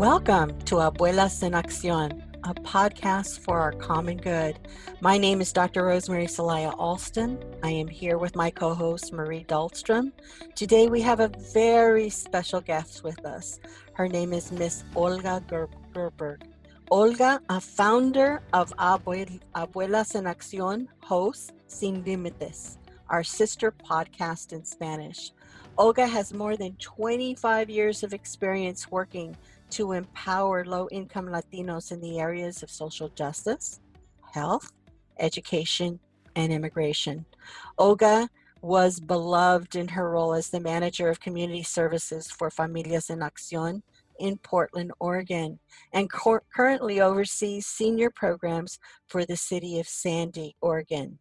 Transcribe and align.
Welcome 0.00 0.58
to 0.60 0.76
Abuelas 0.76 1.42
en 1.42 1.52
Acción, 1.52 2.22
a 2.42 2.54
podcast 2.54 3.40
for 3.40 3.60
our 3.60 3.72
common 3.72 4.16
good. 4.16 4.58
My 5.02 5.18
name 5.18 5.42
is 5.42 5.52
Dr. 5.52 5.84
Rosemary 5.84 6.24
Celaya 6.24 6.74
Alston. 6.78 7.38
I 7.62 7.68
am 7.72 7.86
here 7.86 8.16
with 8.16 8.34
my 8.34 8.48
co 8.48 8.72
host, 8.72 9.12
Marie 9.12 9.44
Dahlstrom. 9.44 10.12
Today 10.54 10.88
we 10.88 11.02
have 11.02 11.20
a 11.20 11.28
very 11.52 12.08
special 12.08 12.62
guest 12.62 13.04
with 13.04 13.22
us. 13.26 13.60
Her 13.92 14.08
name 14.08 14.32
is 14.32 14.50
Miss 14.50 14.84
Olga 14.96 15.42
Ger- 15.46 15.68
Gerberg. 15.92 16.44
Olga, 16.90 17.38
a 17.50 17.60
founder 17.60 18.40
of 18.54 18.72
Abuelas 18.78 20.14
en 20.14 20.24
Acción, 20.24 20.86
host 21.02 21.52
Sin 21.66 22.02
Límites, 22.04 22.78
our 23.10 23.22
sister 23.22 23.70
podcast 23.70 24.54
in 24.54 24.64
Spanish. 24.64 25.32
Olga 25.76 26.06
has 26.06 26.32
more 26.32 26.56
than 26.56 26.72
25 26.76 27.68
years 27.68 28.02
of 28.02 28.14
experience 28.14 28.90
working 28.90 29.36
to 29.70 29.92
empower 29.92 30.64
low 30.64 30.88
income 30.90 31.26
Latinos 31.26 31.92
in 31.92 32.00
the 32.00 32.20
areas 32.20 32.62
of 32.62 32.70
social 32.70 33.08
justice, 33.10 33.80
health, 34.32 34.70
education, 35.18 35.98
and 36.36 36.52
immigration. 36.52 37.24
Olga 37.78 38.28
was 38.62 39.00
beloved 39.00 39.76
in 39.76 39.88
her 39.88 40.10
role 40.10 40.34
as 40.34 40.50
the 40.50 40.60
manager 40.60 41.08
of 41.08 41.20
community 41.20 41.62
services 41.62 42.30
for 42.30 42.50
Familias 42.50 43.10
en 43.10 43.20
Acción 43.20 43.82
in 44.18 44.36
Portland, 44.38 44.92
Oregon, 45.00 45.58
and 45.92 46.12
cor- 46.12 46.42
currently 46.54 47.00
oversees 47.00 47.66
senior 47.66 48.10
programs 48.10 48.78
for 49.06 49.24
the 49.24 49.36
city 49.36 49.80
of 49.80 49.88
Sandy, 49.88 50.54
Oregon. 50.60 51.18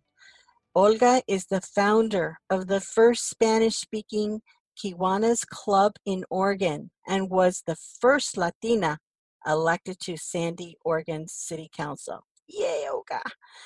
Olga 0.75 1.21
is 1.27 1.45
the 1.45 1.61
founder 1.61 2.39
of 2.49 2.67
the 2.67 2.81
first 2.81 3.29
Spanish 3.29 3.77
speaking 3.77 4.41
Kiwanis 4.79 5.45
Club 5.47 5.93
in 6.05 6.23
Oregon 6.29 6.91
and 7.07 7.29
was 7.29 7.63
the 7.65 7.75
first 7.99 8.37
Latina 8.37 8.99
elected 9.45 9.99
to 10.01 10.17
Sandy, 10.17 10.75
Oregon 10.83 11.27
City 11.27 11.69
Council. 11.75 12.23
Yay, 12.47 12.87
Olga. 12.91 13.21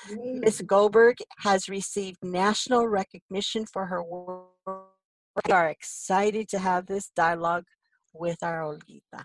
Ms. 0.10 0.64
Goldberg 0.66 1.18
has 1.40 1.70
received 1.70 2.18
national 2.22 2.88
recognition 2.88 3.66
for 3.66 3.86
her 3.86 4.04
work. 4.04 4.50
We 5.46 5.54
are 5.54 5.70
excited 5.70 6.50
to 6.50 6.60
have 6.60 6.86
this 6.86 7.10
dialogue 7.16 7.66
with 8.14 8.44
our 8.44 8.62
Olguita. 8.62 9.24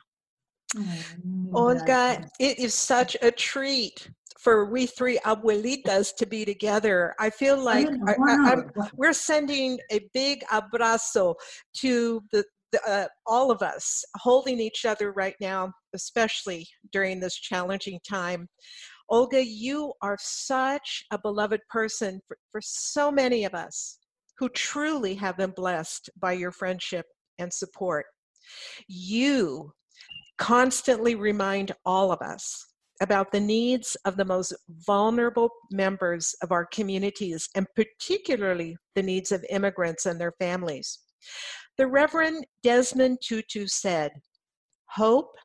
Olga, 1.54 2.20
it 2.38 2.58
is 2.58 2.74
such 2.74 3.16
a 3.22 3.30
treat 3.30 4.10
for 4.38 4.66
we 4.66 4.86
three 4.86 5.18
abuelitas 5.24 6.14
to 6.16 6.26
be 6.26 6.44
together. 6.44 7.14
I 7.18 7.30
feel 7.30 7.60
like 7.60 7.88
I, 8.06 8.14
I, 8.18 8.56
we're 8.94 9.12
sending 9.12 9.78
a 9.90 10.00
big 10.14 10.44
abrazo 10.52 11.34
to 11.78 12.22
the, 12.32 12.44
the 12.70 12.80
uh, 12.88 13.08
all 13.26 13.50
of 13.50 13.62
us, 13.62 14.04
holding 14.16 14.60
each 14.60 14.84
other 14.84 15.12
right 15.12 15.34
now, 15.40 15.72
especially 15.94 16.68
during 16.92 17.18
this 17.18 17.34
challenging 17.34 17.98
time. 18.08 18.48
Olga, 19.10 19.44
you 19.44 19.92
are 20.02 20.18
such 20.20 21.04
a 21.10 21.18
beloved 21.18 21.60
person 21.68 22.20
for, 22.28 22.36
for 22.52 22.60
so 22.62 23.10
many 23.10 23.44
of 23.44 23.54
us 23.54 23.98
who 24.38 24.48
truly 24.50 25.14
have 25.14 25.36
been 25.36 25.50
blessed 25.50 26.10
by 26.20 26.32
your 26.32 26.52
friendship 26.52 27.06
and 27.38 27.52
support. 27.52 28.06
You 28.86 29.72
constantly 30.38 31.14
remind 31.14 31.72
all 31.84 32.10
of 32.12 32.22
us 32.22 32.64
about 33.00 33.30
the 33.30 33.40
needs 33.40 33.96
of 34.04 34.16
the 34.16 34.24
most 34.24 34.54
vulnerable 34.86 35.50
members 35.70 36.34
of 36.42 36.50
our 36.50 36.66
communities, 36.66 37.48
and 37.54 37.66
particularly 37.76 38.76
the 38.94 39.02
needs 39.02 39.30
of 39.30 39.44
immigrants 39.50 40.06
and 40.06 40.20
their 40.20 40.32
families. 40.38 41.00
The 41.76 41.86
Reverend 41.86 42.44
Desmond 42.62 43.18
Tutu 43.22 43.66
said, 43.66 44.10
Hope 44.86 45.36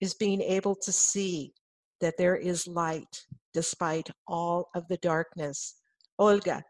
is 0.00 0.14
being 0.14 0.40
able 0.40 0.76
to 0.76 0.92
see 0.92 1.52
that 2.00 2.14
there 2.16 2.36
is 2.36 2.66
light 2.66 3.24
despite 3.52 4.08
all 4.28 4.68
of 4.74 4.86
the 4.88 4.98
darkness. 4.98 5.76
Olga, 6.18 6.62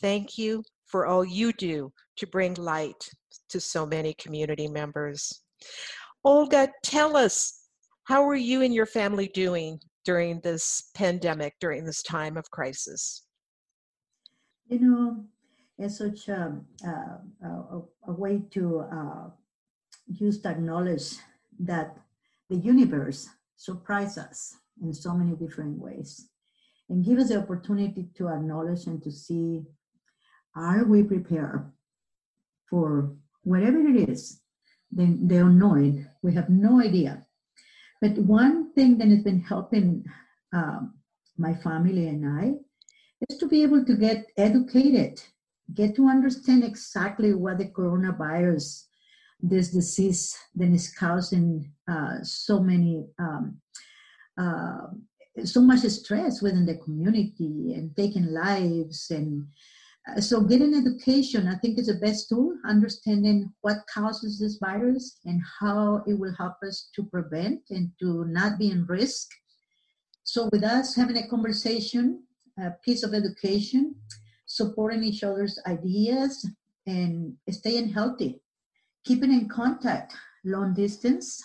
thank 0.00 0.38
you 0.38 0.62
for 0.86 1.06
all 1.06 1.24
you 1.24 1.52
do 1.52 1.92
to 2.16 2.26
bring 2.26 2.54
light 2.54 3.10
to 3.48 3.60
so 3.60 3.86
many 3.86 4.14
community 4.14 4.68
members. 4.68 5.42
Olga, 6.24 6.70
tell 6.82 7.16
us 7.16 7.68
how 8.04 8.28
are 8.28 8.34
you 8.34 8.62
and 8.62 8.74
your 8.74 8.86
family 8.86 9.28
doing 9.28 9.80
during 10.04 10.40
this 10.40 10.90
pandemic, 10.94 11.54
during 11.60 11.84
this 11.84 12.02
time 12.02 12.36
of 12.36 12.50
crisis? 12.50 13.24
You 14.66 14.78
know, 14.80 15.24
it's 15.78 15.98
such 15.98 16.28
a, 16.28 16.60
a, 16.84 17.46
a, 17.46 17.82
a 18.08 18.12
way 18.12 18.42
to 18.50 18.80
uh, 18.80 19.30
use 20.06 20.40
to 20.42 20.48
acknowledge 20.48 21.14
that 21.60 21.96
the 22.48 22.56
universe 22.56 23.28
surprises 23.56 24.18
us 24.18 24.56
in 24.82 24.92
so 24.92 25.14
many 25.14 25.36
different 25.36 25.78
ways 25.78 26.28
and 26.88 27.04
give 27.04 27.18
us 27.18 27.28
the 27.28 27.38
opportunity 27.38 28.08
to 28.16 28.28
acknowledge 28.28 28.86
and 28.86 29.02
to 29.02 29.10
see 29.10 29.62
are 30.56 30.84
we 30.84 31.02
prepared 31.02 31.70
for 32.68 33.14
whatever 33.42 33.78
it 33.78 34.08
is 34.08 34.39
the, 34.92 35.18
the 35.26 35.36
unknown 35.36 36.08
we 36.22 36.34
have 36.34 36.48
no 36.48 36.80
idea. 36.80 37.26
But 38.00 38.16
one 38.18 38.72
thing 38.72 38.98
that 38.98 39.08
has 39.08 39.22
been 39.22 39.40
helping 39.40 40.04
um, 40.52 40.94
my 41.36 41.54
family 41.54 42.08
and 42.08 42.26
I 42.26 42.54
is 43.28 43.38
to 43.38 43.48
be 43.48 43.62
able 43.62 43.84
to 43.84 43.94
get 43.94 44.26
educated, 44.36 45.22
get 45.74 45.94
to 45.96 46.08
understand 46.08 46.64
exactly 46.64 47.34
what 47.34 47.58
the 47.58 47.66
coronavirus, 47.66 48.84
this 49.40 49.70
disease 49.70 50.36
that 50.54 50.70
is 50.70 50.92
causing 50.94 51.72
uh, 51.90 52.18
so 52.22 52.60
many, 52.60 53.04
um, 53.18 53.60
uh, 54.38 54.86
so 55.44 55.60
much 55.60 55.80
stress 55.80 56.42
within 56.42 56.66
the 56.66 56.76
community 56.76 57.74
and 57.74 57.94
taking 57.96 58.26
lives 58.26 59.10
and 59.10 59.46
uh, 60.16 60.20
so 60.20 60.40
getting 60.40 60.74
education, 60.74 61.48
I 61.48 61.56
think, 61.56 61.78
is 61.78 61.86
the 61.86 61.94
best 61.94 62.28
tool, 62.28 62.54
understanding 62.64 63.52
what 63.62 63.86
causes 63.92 64.38
this 64.38 64.58
virus 64.58 65.18
and 65.24 65.42
how 65.60 66.02
it 66.06 66.18
will 66.18 66.34
help 66.36 66.54
us 66.66 66.90
to 66.96 67.02
prevent 67.04 67.62
and 67.70 67.90
to 68.00 68.24
not 68.26 68.58
be 68.58 68.70
in 68.70 68.86
risk. 68.86 69.28
So 70.24 70.48
with 70.52 70.64
us 70.64 70.94
having 70.94 71.16
a 71.16 71.28
conversation, 71.28 72.24
a 72.58 72.70
piece 72.84 73.02
of 73.02 73.14
education, 73.14 73.94
supporting 74.46 75.02
each 75.02 75.22
other's 75.22 75.58
ideas 75.66 76.48
and 76.86 77.36
staying 77.50 77.90
healthy, 77.90 78.42
keeping 79.04 79.32
in 79.32 79.48
contact, 79.48 80.14
long 80.44 80.74
distance, 80.74 81.42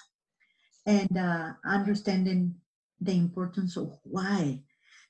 and 0.86 1.18
uh, 1.18 1.54
understanding 1.66 2.56
the 3.02 3.14
importance 3.14 3.78
of 3.78 3.98
why. 4.04 4.62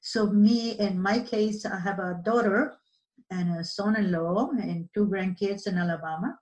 So 0.01 0.27
me, 0.27 0.71
in 0.79 1.01
my 1.01 1.19
case, 1.19 1.65
I 1.65 1.79
have 1.79 1.99
a 1.99 2.21
daughter 2.23 2.77
and 3.31 3.57
a 3.57 3.63
son-in-law 3.63 4.51
and 4.61 4.89
two 4.93 5.07
grandkids 5.07 5.67
in 5.67 5.77
Alabama. 5.77 6.37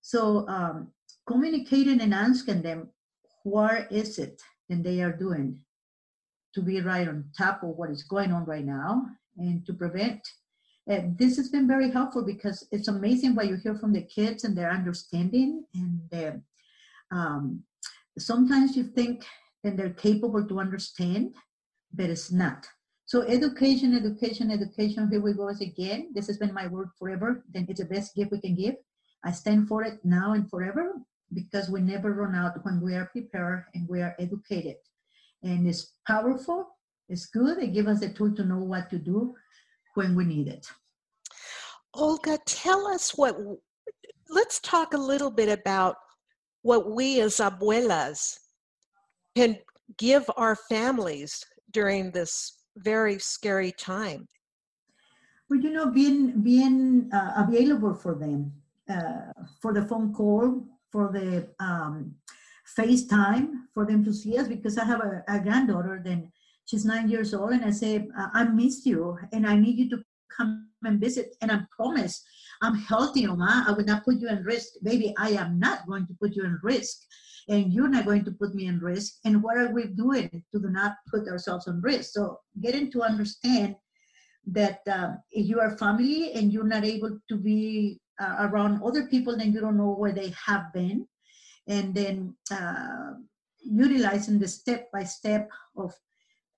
So 0.00 0.46
um, 0.48 0.92
communicating 1.26 2.00
and 2.00 2.14
asking 2.14 2.62
them, 2.62 2.88
what 3.44 3.90
is 3.90 4.18
it 4.18 4.40
that 4.68 4.82
they 4.82 5.00
are 5.00 5.12
doing 5.12 5.60
to 6.54 6.62
be 6.62 6.80
right 6.80 7.08
on 7.08 7.24
top 7.36 7.62
of 7.62 7.70
what 7.70 7.90
is 7.90 8.02
going 8.02 8.32
on 8.32 8.44
right 8.44 8.64
now 8.64 9.06
and 9.36 9.64
to 9.66 9.72
prevent. 9.72 10.20
Uh, 10.90 11.00
this 11.16 11.36
has 11.36 11.50
been 11.50 11.68
very 11.68 11.90
helpful 11.90 12.24
because 12.24 12.66
it's 12.72 12.88
amazing 12.88 13.34
what 13.34 13.46
you 13.46 13.56
hear 13.56 13.74
from 13.74 13.92
the 13.92 14.02
kids 14.02 14.44
and 14.44 14.56
their 14.56 14.70
understanding 14.70 15.64
and 15.74 16.42
um, 17.10 17.62
sometimes 18.18 18.76
you 18.76 18.84
think 18.84 19.24
that 19.62 19.76
they're 19.76 19.90
capable 19.90 20.46
to 20.46 20.60
understand, 20.60 21.34
but 21.92 22.10
it's 22.10 22.32
not. 22.32 22.66
So 23.08 23.22
education, 23.22 23.96
education, 23.96 24.50
education, 24.50 25.08
here 25.10 25.22
we 25.22 25.32
go 25.32 25.48
again. 25.48 26.10
This 26.12 26.26
has 26.26 26.36
been 26.36 26.52
my 26.52 26.66
word 26.66 26.90
forever. 26.98 27.42
Then 27.54 27.64
it's 27.66 27.80
the 27.80 27.86
best 27.86 28.14
gift 28.14 28.32
we 28.32 28.38
can 28.38 28.54
give. 28.54 28.74
I 29.24 29.32
stand 29.32 29.66
for 29.66 29.82
it 29.82 29.98
now 30.04 30.34
and 30.34 30.48
forever 30.50 30.92
because 31.32 31.70
we 31.70 31.80
never 31.80 32.12
run 32.12 32.34
out 32.34 32.62
when 32.66 32.82
we 32.82 32.94
are 32.94 33.06
prepared 33.06 33.64
and 33.72 33.88
we 33.88 34.02
are 34.02 34.14
educated. 34.18 34.76
And 35.42 35.66
it's 35.66 35.94
powerful, 36.06 36.68
it's 37.08 37.24
good. 37.24 37.56
it 37.62 37.72
gives 37.72 37.88
us 37.88 38.00
the 38.00 38.10
tool 38.10 38.34
to 38.34 38.44
know 38.44 38.58
what 38.58 38.90
to 38.90 38.98
do 38.98 39.34
when 39.94 40.14
we 40.14 40.26
need 40.26 40.48
it. 40.48 40.66
Olga, 41.94 42.38
tell 42.44 42.86
us 42.88 43.12
what, 43.16 43.38
let's 44.28 44.60
talk 44.60 44.92
a 44.92 44.98
little 44.98 45.30
bit 45.30 45.48
about 45.48 45.96
what 46.60 46.90
we 46.90 47.22
as 47.22 47.38
abuelas 47.38 48.36
can 49.34 49.56
give 49.96 50.30
our 50.36 50.56
families 50.68 51.42
during 51.72 52.10
this 52.10 52.57
very 52.78 53.18
scary 53.18 53.72
time. 53.72 54.26
Well, 55.48 55.60
you 55.60 55.70
know, 55.70 55.90
being 55.90 56.42
being 56.42 57.10
uh, 57.12 57.44
available 57.48 57.94
for 57.94 58.14
them, 58.14 58.52
uh, 58.88 59.32
for 59.60 59.72
the 59.72 59.84
phone 59.84 60.12
call, 60.12 60.64
for 60.92 61.10
the 61.12 61.48
um, 61.58 62.14
FaceTime, 62.76 63.48
for 63.72 63.86
them 63.86 64.04
to 64.04 64.12
see 64.12 64.36
us, 64.36 64.46
because 64.46 64.76
I 64.76 64.84
have 64.84 65.00
a, 65.00 65.24
a 65.28 65.40
granddaughter. 65.40 66.02
Then 66.04 66.30
she's 66.66 66.84
nine 66.84 67.08
years 67.08 67.32
old, 67.32 67.52
and 67.52 67.64
I 67.64 67.70
say, 67.70 68.08
I, 68.34 68.44
miss 68.44 68.84
you, 68.84 69.18
and 69.32 69.46
I 69.46 69.56
need 69.56 69.78
you 69.78 69.88
to 69.90 70.02
come 70.36 70.68
and 70.84 71.00
visit, 71.00 71.34
and 71.40 71.50
I 71.50 71.60
promise 71.74 72.22
I'm 72.60 72.76
healthy, 72.76 73.26
Oma. 73.26 73.64
I 73.66 73.72
will 73.72 73.84
not 73.84 74.04
put 74.04 74.16
you 74.16 74.28
in 74.28 74.42
risk. 74.44 74.74
Baby, 74.82 75.14
I 75.16 75.30
am 75.30 75.58
not 75.58 75.86
going 75.86 76.06
to 76.08 76.14
put 76.20 76.34
you 76.36 76.44
in 76.44 76.58
risk. 76.62 76.98
And 77.48 77.72
you're 77.72 77.88
not 77.88 78.04
going 78.04 78.24
to 78.24 78.32
put 78.32 78.54
me 78.54 78.66
in 78.66 78.78
risk. 78.78 79.14
And 79.24 79.42
what 79.42 79.56
are 79.56 79.72
we 79.72 79.86
doing 79.86 80.28
to 80.52 80.60
do 80.60 80.68
not 80.70 80.96
put 81.10 81.26
ourselves 81.28 81.66
in 81.66 81.80
risk? 81.80 82.12
So 82.12 82.40
getting 82.60 82.90
to 82.92 83.02
understand 83.02 83.76
that 84.46 84.80
um, 84.90 85.18
if 85.30 85.46
you 85.46 85.60
are 85.60 85.76
family 85.76 86.32
and 86.32 86.52
you're 86.52 86.64
not 86.64 86.84
able 86.84 87.18
to 87.28 87.36
be 87.36 88.00
uh, 88.20 88.48
around 88.48 88.82
other 88.82 89.06
people, 89.06 89.36
then 89.36 89.52
you 89.52 89.60
don't 89.60 89.78
know 89.78 89.92
where 89.92 90.12
they 90.12 90.34
have 90.46 90.72
been. 90.72 91.06
And 91.66 91.94
then 91.94 92.34
uh, 92.50 93.12
utilizing 93.62 94.38
the 94.38 94.48
step 94.48 94.90
by 94.92 95.04
step 95.04 95.50
of 95.76 95.94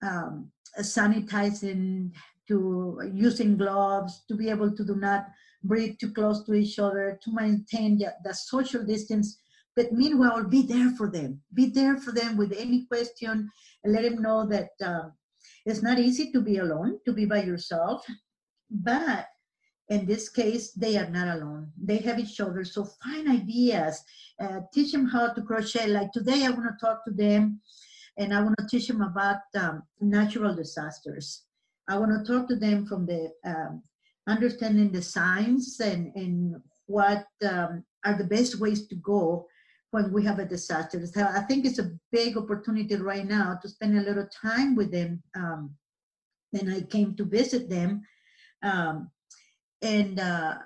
um, 0.03 0.51
sanitizing 0.79 2.13
to 2.49 3.01
using 3.13 3.57
gloves 3.57 4.25
to 4.29 4.37
be 4.37 4.49
able 4.49 4.75
to 4.75 4.85
do 4.85 4.97
not 4.97 5.27
breathe 5.63 5.97
too 6.01 6.13
close 6.13 6.45
to 6.45 6.55
each 6.55 6.79
other 6.79 7.19
to 7.23 7.35
maintain 7.35 7.99
the, 7.99 8.13
the 8.25 8.35
social 8.35 8.85
distance 8.85 9.39
but 9.77 9.93
meanwhile 9.93 10.45
be 10.45 10.63
there 10.63 10.91
for 10.91 11.11
them. 11.11 11.41
Be 11.55 11.67
there 11.67 11.97
for 11.97 12.13
them 12.13 12.37
with 12.37 12.53
any 12.53 12.87
question 12.87 13.51
and 13.85 13.93
let 13.93 14.03
them 14.03 14.23
know 14.23 14.47
that 14.47 14.71
uh, 14.85 15.09
it's 15.65 15.83
not 15.83 15.99
easy 15.99 16.31
to 16.33 16.41
be 16.41 16.59
alone 16.59 16.99
to 17.05 17.13
be 17.13 17.25
by 17.25 17.43
yourself 17.43 18.05
but 18.71 19.27
in 19.89 20.07
this 20.07 20.29
case 20.29 20.73
they 20.73 20.97
are 20.97 21.11
not 21.11 21.37
alone. 21.37 21.73
They 21.83 21.99
have 21.99 22.21
each 22.21 22.41
other. 22.41 22.65
So 22.65 22.85
find 23.03 23.29
ideas 23.29 24.03
uh, 24.41 24.61
teach 24.73 24.93
them 24.93 25.07
how 25.07 25.33
to 25.33 25.43
crochet. 25.43 25.89
Like 25.89 26.13
today 26.13 26.45
i 26.47 26.51
want 26.51 26.65
to 26.65 26.87
talk 26.87 27.05
to 27.07 27.13
them 27.13 27.61
and 28.21 28.35
I 28.35 28.43
want 28.43 28.57
to 28.59 28.67
teach 28.67 28.89
them 28.89 29.01
about 29.01 29.41
um, 29.59 29.83
natural 30.01 30.55
disasters. 30.55 31.45
I 31.89 31.99
want 31.99 32.13
to 32.13 32.33
talk 32.33 32.49
to 32.49 32.57
them 32.57 32.87
from 32.87 33.07
the 33.07 33.33
um, 33.45 33.83
understanding 34.29 34.93
the 34.93 35.03
science 35.03 35.81
and, 35.81 36.13
and 36.15 36.57
what 36.87 37.25
um, 37.43 37.85
are 38.05 38.17
the 38.17 38.25
best 38.25 38.61
ways 38.61 38.87
to 38.89 38.95
go 38.97 39.47
when 39.91 40.13
we 40.13 40.25
have 40.25 40.39
a 40.39 40.45
disaster. 40.45 41.05
So 41.07 41.23
I 41.23 41.41
think 41.41 41.65
it's 41.65 41.79
a 41.79 41.91
big 42.13 42.37
opportunity 42.37 42.97
right 42.97 43.27
now 43.27 43.59
to 43.61 43.69
spend 43.69 43.99
a 43.99 44.03
little 44.03 44.29
time 44.29 44.77
with 44.77 44.93
them. 44.93 45.23
Um, 45.35 45.75
then 46.53 46.71
I 46.71 46.83
came 46.83 47.15
to 47.17 47.25
visit 47.25 47.69
them. 47.69 48.03
Um, 48.63 49.11
and 49.83 50.21
uh, 50.21 50.59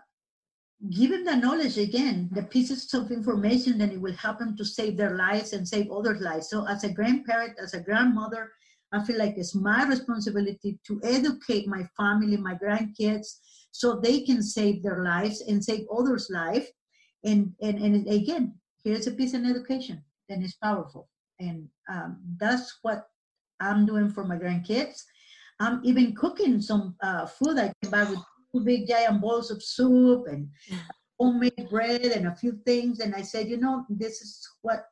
give 0.91 1.11
them 1.11 1.25
the 1.25 1.37
knowledge 1.37 1.79
again, 1.79 2.29
the 2.33 2.43
pieces 2.43 2.93
of 2.95 3.11
information, 3.11 3.79
then 3.79 3.93
it 3.93 4.01
will 4.01 4.15
help 4.15 4.39
them 4.39 4.57
to 4.57 4.65
save 4.65 4.97
their 4.97 5.17
lives 5.17 5.53
and 5.53 5.67
save 5.67 5.91
others' 5.91 6.21
lives. 6.21 6.51
So, 6.51 6.67
as 6.67 6.85
a 6.85 6.93
grandparent, 6.93 7.59
as 7.63 7.75
a 7.75 7.81
grandmother, 7.81 8.51
I 8.93 9.05
feel 9.05 9.19
like 9.19 9.35
it's 9.37 9.55
my 9.55 9.85
responsibility 9.85 10.79
to 10.87 11.01
educate 11.03 11.67
my 11.67 11.89
family, 11.97 12.37
my 12.37 12.55
grandkids, 12.55 13.39
so 13.71 14.01
they 14.01 14.21
can 14.21 14.43
save 14.43 14.83
their 14.83 15.03
lives 15.03 15.41
and 15.41 15.65
save 15.65 15.87
others' 15.97 16.29
life. 16.31 16.69
And 17.25 17.53
and 17.63 17.79
and 17.79 18.09
again, 18.09 18.55
here's 18.85 19.07
a 19.07 19.13
piece 19.13 19.35
of 19.35 19.45
education, 19.45 20.03
and 20.29 20.45
it's 20.45 20.55
powerful. 20.55 21.09
And 21.41 21.69
um, 21.89 22.19
that's 22.39 22.79
what 22.83 23.09
I'm 23.61 23.87
doing 23.87 24.11
for 24.11 24.25
my 24.25 24.37
grandkids. 24.37 25.03
I'm 25.59 25.81
even 25.85 26.15
cooking 26.15 26.61
some 26.61 26.95
uh, 27.03 27.27
food 27.27 27.59
I 27.59 27.73
can 27.83 27.91
buy 27.91 28.05
with 28.05 28.21
two 28.53 28.61
big 28.61 28.87
giant 28.87 29.21
bowls 29.21 29.51
of 29.51 29.63
soup 29.63 30.27
and 30.29 30.49
homemade 31.19 31.69
bread 31.71 32.03
and 32.03 32.27
a 32.27 32.37
few 32.37 32.59
things. 32.67 33.01
And 33.01 33.15
I 33.15 33.23
said, 33.23 33.49
you 33.49 33.57
know, 33.57 33.85
this 33.89 34.21
is 34.21 34.49
what 34.63 34.87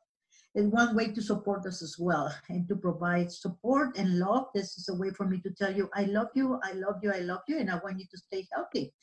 is 0.55 0.67
one 0.67 0.95
way 0.95 1.07
to 1.07 1.21
support 1.21 1.65
us 1.65 1.81
as 1.81 1.97
well 1.99 2.33
and 2.49 2.67
to 2.67 2.75
provide 2.75 3.31
support 3.31 3.97
and 3.97 4.19
love. 4.19 4.47
This 4.53 4.77
is 4.77 4.89
a 4.89 4.95
way 4.95 5.09
for 5.11 5.27
me 5.27 5.39
to 5.41 5.51
tell 5.51 5.73
you, 5.73 5.89
I 5.93 6.03
love 6.03 6.29
you, 6.35 6.59
I 6.63 6.73
love 6.73 6.99
you, 7.01 7.11
I 7.11 7.19
love 7.19 7.41
you, 7.47 7.59
and 7.59 7.69
I 7.69 7.75
want 7.75 7.99
you 7.99 8.05
to 8.09 8.17
stay 8.17 8.47
healthy. 8.53 8.93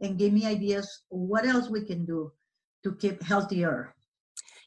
And 0.00 0.18
give 0.18 0.32
me 0.32 0.46
ideas 0.46 1.02
what 1.10 1.46
else 1.46 1.68
we 1.68 1.84
can 1.84 2.04
do 2.04 2.32
to 2.84 2.94
keep 2.96 3.22
healthier. 3.22 3.94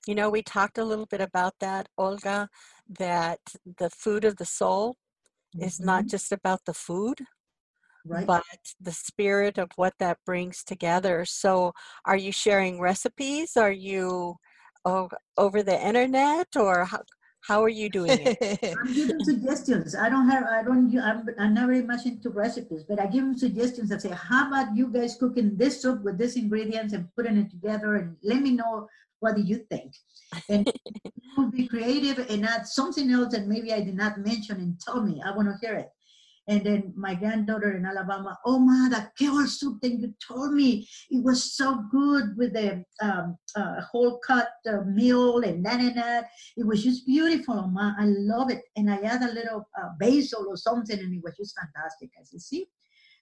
You 0.05 0.15
know, 0.15 0.29
we 0.29 0.41
talked 0.41 0.77
a 0.77 0.83
little 0.83 1.07
bit 1.07 1.21
about 1.21 1.53
that, 1.59 1.89
Olga, 1.97 2.49
that 2.99 3.39
the 3.77 3.89
food 3.89 4.23
of 4.23 4.37
the 4.37 4.45
soul 4.45 4.97
mm-hmm. 5.55 5.65
is 5.65 5.79
not 5.79 6.01
mm-hmm. 6.01 6.09
just 6.09 6.31
about 6.31 6.65
the 6.65 6.73
food, 6.73 7.21
right. 8.05 8.25
but 8.25 8.43
the 8.79 8.91
spirit 8.91 9.57
of 9.57 9.71
what 9.75 9.93
that 9.99 10.19
brings 10.25 10.63
together. 10.63 11.25
So, 11.25 11.73
are 12.05 12.17
you 12.17 12.31
sharing 12.31 12.79
recipes? 12.79 13.57
Are 13.57 13.71
you 13.71 14.35
oh, 14.85 15.09
over 15.37 15.63
the 15.63 15.83
internet, 15.85 16.49
or 16.55 16.85
how, 16.85 17.01
how 17.47 17.63
are 17.63 17.69
you 17.69 17.89
doing 17.89 18.19
it? 18.21 18.75
I'm 18.79 18.93
giving 18.93 19.23
suggestions. 19.23 19.95
I 19.95 20.09
don't 20.09 20.27
have, 20.29 20.45
I 20.45 20.63
don't, 20.63 20.97
I'm, 20.99 21.27
I'm 21.39 21.53
not 21.53 21.67
very 21.67 21.83
much 21.83 22.05
into 22.05 22.29
recipes, 22.29 22.83
but 22.83 22.99
I 22.99 23.05
give 23.05 23.23
them 23.23 23.37
suggestions. 23.37 23.91
I 23.91 23.97
say, 23.97 24.09
how 24.09 24.47
about 24.47 24.75
you 24.75 24.87
guys 24.87 25.15
cooking 25.19 25.55
this 25.55 25.81
soup 25.81 26.03
with 26.03 26.17
these 26.17 26.35
ingredients 26.37 26.93
and 26.93 27.07
putting 27.15 27.37
it 27.37 27.51
together 27.51 27.95
and 27.97 28.15
let 28.23 28.41
me 28.41 28.51
know 28.51 28.87
what 29.19 29.35
do 29.35 29.41
you 29.41 29.65
think? 29.69 29.93
And 30.49 30.71
be 31.51 31.67
creative 31.67 32.29
and 32.29 32.45
add 32.45 32.67
something 32.67 33.11
else 33.11 33.33
that 33.33 33.47
maybe 33.47 33.73
I 33.73 33.81
did 33.81 33.95
not 33.95 34.19
mention 34.19 34.57
and 34.57 34.79
tell 34.79 35.01
me. 35.01 35.21
I 35.25 35.31
want 35.31 35.47
to 35.47 35.55
hear 35.65 35.77
it. 35.77 35.89
And 36.47 36.63
then 36.63 36.93
my 36.95 37.15
granddaughter 37.15 37.75
in 37.75 37.85
Alabama, 37.87 38.37
oh 38.45 38.59
ma, 38.59 38.87
that 38.89 39.15
kale 39.17 39.47
soup 39.47 39.81
that 39.81 39.93
you 39.93 40.13
told 40.25 40.53
me, 40.53 40.87
it 41.09 41.23
was 41.23 41.55
so 41.55 41.83
good 41.89 42.37
with 42.37 42.53
the 42.53 42.83
um, 43.01 43.35
uh, 43.55 43.81
whole 43.81 44.19
cut 44.19 44.49
uh, 44.69 44.81
meal 44.85 45.39
and 45.39 45.65
that 45.65 45.79
and 45.79 45.97
that. 45.97 46.25
It 46.55 46.67
was 46.67 46.83
just 46.83 47.07
beautiful, 47.07 47.67
ma. 47.67 47.93
I 47.97 48.05
love 48.05 48.51
it. 48.51 48.61
And 48.75 48.91
I 48.91 48.97
add 48.97 49.23
a 49.23 49.33
little 49.33 49.67
uh, 49.81 49.89
basil 49.99 50.45
or 50.47 50.55
something, 50.57 50.99
and 50.99 51.15
it 51.15 51.23
was 51.23 51.35
just 51.35 51.55
fantastic. 51.57 52.11
As 52.21 52.31
you 52.31 52.39
see, 52.39 52.67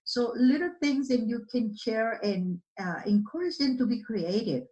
so 0.04 0.34
little 0.36 0.72
things 0.82 1.08
that 1.08 1.22
you 1.22 1.46
can 1.50 1.76
share 1.76 2.20
and 2.24 2.60
uh, 2.80 3.02
encourage 3.06 3.58
them 3.58 3.78
to 3.78 3.86
be 3.86 4.04
creative, 4.04 4.64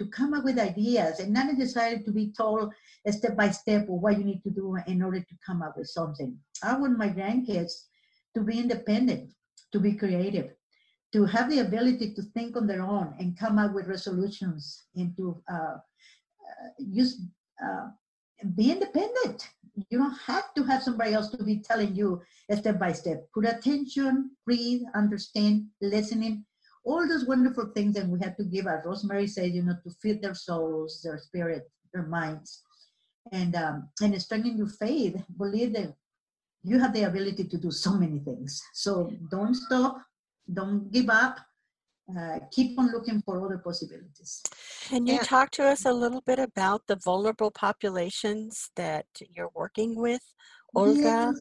to 0.00 0.06
come 0.06 0.32
up 0.32 0.44
with 0.44 0.58
ideas, 0.58 1.20
and 1.20 1.30
not 1.30 1.52
necessarily 1.52 2.02
to 2.02 2.10
be 2.10 2.32
told 2.32 2.72
step 3.10 3.36
by 3.36 3.50
step 3.50 3.86
what 3.86 4.16
you 4.16 4.24
need 4.24 4.42
to 4.42 4.50
do 4.50 4.76
in 4.86 5.02
order 5.02 5.20
to 5.20 5.34
come 5.46 5.60
up 5.60 5.76
with 5.76 5.88
something. 5.88 6.34
I 6.64 6.74
want 6.78 6.96
my 6.96 7.10
grandkids 7.10 7.72
to 8.34 8.40
be 8.40 8.58
independent, 8.58 9.32
to 9.72 9.78
be 9.78 9.92
creative, 9.92 10.54
to 11.12 11.26
have 11.26 11.50
the 11.50 11.58
ability 11.58 12.14
to 12.14 12.22
think 12.34 12.56
on 12.56 12.66
their 12.66 12.80
own 12.80 13.14
and 13.18 13.38
come 13.38 13.58
up 13.58 13.74
with 13.74 13.88
resolutions 13.88 14.84
and 14.96 15.14
to 15.18 15.36
uh, 15.52 15.76
uh, 15.76 16.70
use 16.78 17.20
uh, 17.62 17.88
be 18.56 18.72
independent. 18.72 19.50
You 19.90 19.98
don't 19.98 20.16
have 20.26 20.54
to 20.54 20.64
have 20.64 20.82
somebody 20.82 21.12
else 21.12 21.28
to 21.30 21.44
be 21.44 21.58
telling 21.58 21.94
you 21.94 22.22
step 22.50 22.78
by 22.78 22.92
step. 22.92 23.28
Put 23.34 23.46
attention, 23.46 24.30
breathe, 24.46 24.80
understand, 24.94 25.66
listening, 25.82 26.46
all 26.84 27.06
those 27.06 27.26
wonderful 27.26 27.70
things 27.74 27.94
that 27.94 28.08
we 28.08 28.18
have 28.20 28.36
to 28.36 28.44
give, 28.44 28.66
as 28.66 28.84
Rosemary 28.84 29.26
said, 29.26 29.52
you 29.52 29.62
know, 29.62 29.76
to 29.84 29.90
feed 30.02 30.22
their 30.22 30.34
souls, 30.34 31.00
their 31.02 31.18
spirit, 31.18 31.70
their 31.92 32.04
minds, 32.04 32.62
and 33.32 33.54
um, 33.54 33.88
and 34.02 34.20
strengthen 34.20 34.56
your 34.56 34.68
faith. 34.68 35.22
Believe 35.36 35.72
that 35.74 35.94
you 36.62 36.78
have 36.78 36.92
the 36.92 37.04
ability 37.04 37.44
to 37.44 37.56
do 37.56 37.70
so 37.70 37.92
many 37.94 38.18
things. 38.18 38.62
So 38.74 39.12
don't 39.30 39.54
stop, 39.54 39.98
don't 40.52 40.90
give 40.90 41.08
up. 41.08 41.38
Uh, 42.18 42.40
keep 42.50 42.76
on 42.76 42.90
looking 42.90 43.22
for 43.22 43.44
other 43.44 43.58
possibilities. 43.58 44.42
Can 44.82 45.06
you 45.06 45.18
talk 45.20 45.52
to 45.52 45.64
us 45.64 45.84
a 45.84 45.92
little 45.92 46.20
bit 46.22 46.40
about 46.40 46.88
the 46.88 46.96
vulnerable 46.96 47.52
populations 47.52 48.70
that 48.74 49.06
you're 49.32 49.52
working 49.54 49.94
with, 49.94 50.22
Olga? 50.74 50.98
Yes. 50.98 51.40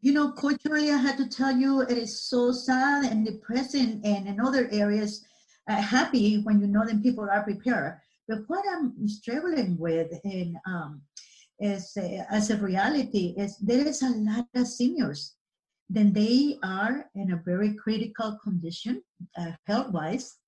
You 0.00 0.12
know, 0.12 0.32
culturally, 0.32 0.90
I 0.90 0.96
had 0.96 1.18
to 1.18 1.28
tell 1.28 1.54
you 1.54 1.82
it 1.82 1.98
is 1.98 2.22
so 2.22 2.52
sad 2.52 3.04
and 3.04 3.24
depressing, 3.24 4.00
and 4.04 4.26
in 4.26 4.40
other 4.40 4.68
areas, 4.72 5.24
uh, 5.68 5.76
happy 5.76 6.40
when 6.42 6.60
you 6.60 6.66
know 6.66 6.86
that 6.86 7.02
people 7.02 7.28
are 7.30 7.42
prepared. 7.42 8.00
But 8.26 8.38
what 8.46 8.64
I'm 8.72 9.06
struggling 9.06 9.76
with, 9.78 10.12
and 10.24 10.56
um, 10.66 11.02
as 11.60 11.96
a, 11.96 12.26
as 12.30 12.50
a 12.50 12.56
reality 12.56 13.34
is 13.36 13.56
there 13.58 13.86
is 13.86 14.02
a 14.02 14.10
lot 14.10 14.46
of 14.54 14.66
seniors 14.66 15.34
then 15.88 16.12
they 16.12 16.56
are 16.62 17.10
in 17.14 17.32
a 17.32 17.42
very 17.44 17.74
critical 17.74 18.38
condition 18.42 19.02
uh, 19.38 19.52
health 19.66 19.92
wise 19.92 20.38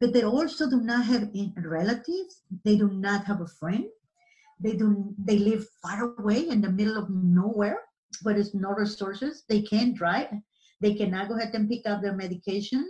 but 0.00 0.12
they 0.12 0.22
also 0.22 0.68
do 0.68 0.80
not 0.80 1.04
have 1.04 1.28
relatives 1.56 2.42
they 2.64 2.76
do 2.76 2.88
not 2.88 3.24
have 3.24 3.40
a 3.40 3.46
friend 3.46 3.84
they 4.60 4.74
do 4.74 5.14
they 5.18 5.38
live 5.38 5.66
far 5.82 6.14
away 6.18 6.48
in 6.48 6.60
the 6.60 6.70
middle 6.70 6.96
of 6.96 7.10
nowhere 7.10 7.80
but 8.22 8.36
it's 8.36 8.54
no 8.54 8.70
resources. 8.70 9.44
They 9.48 9.62
can't 9.62 9.96
drive. 9.96 10.28
They 10.80 10.94
cannot 10.94 11.28
go 11.28 11.36
ahead 11.36 11.54
and 11.54 11.68
pick 11.68 11.86
up 11.86 12.02
their 12.02 12.14
medication. 12.14 12.86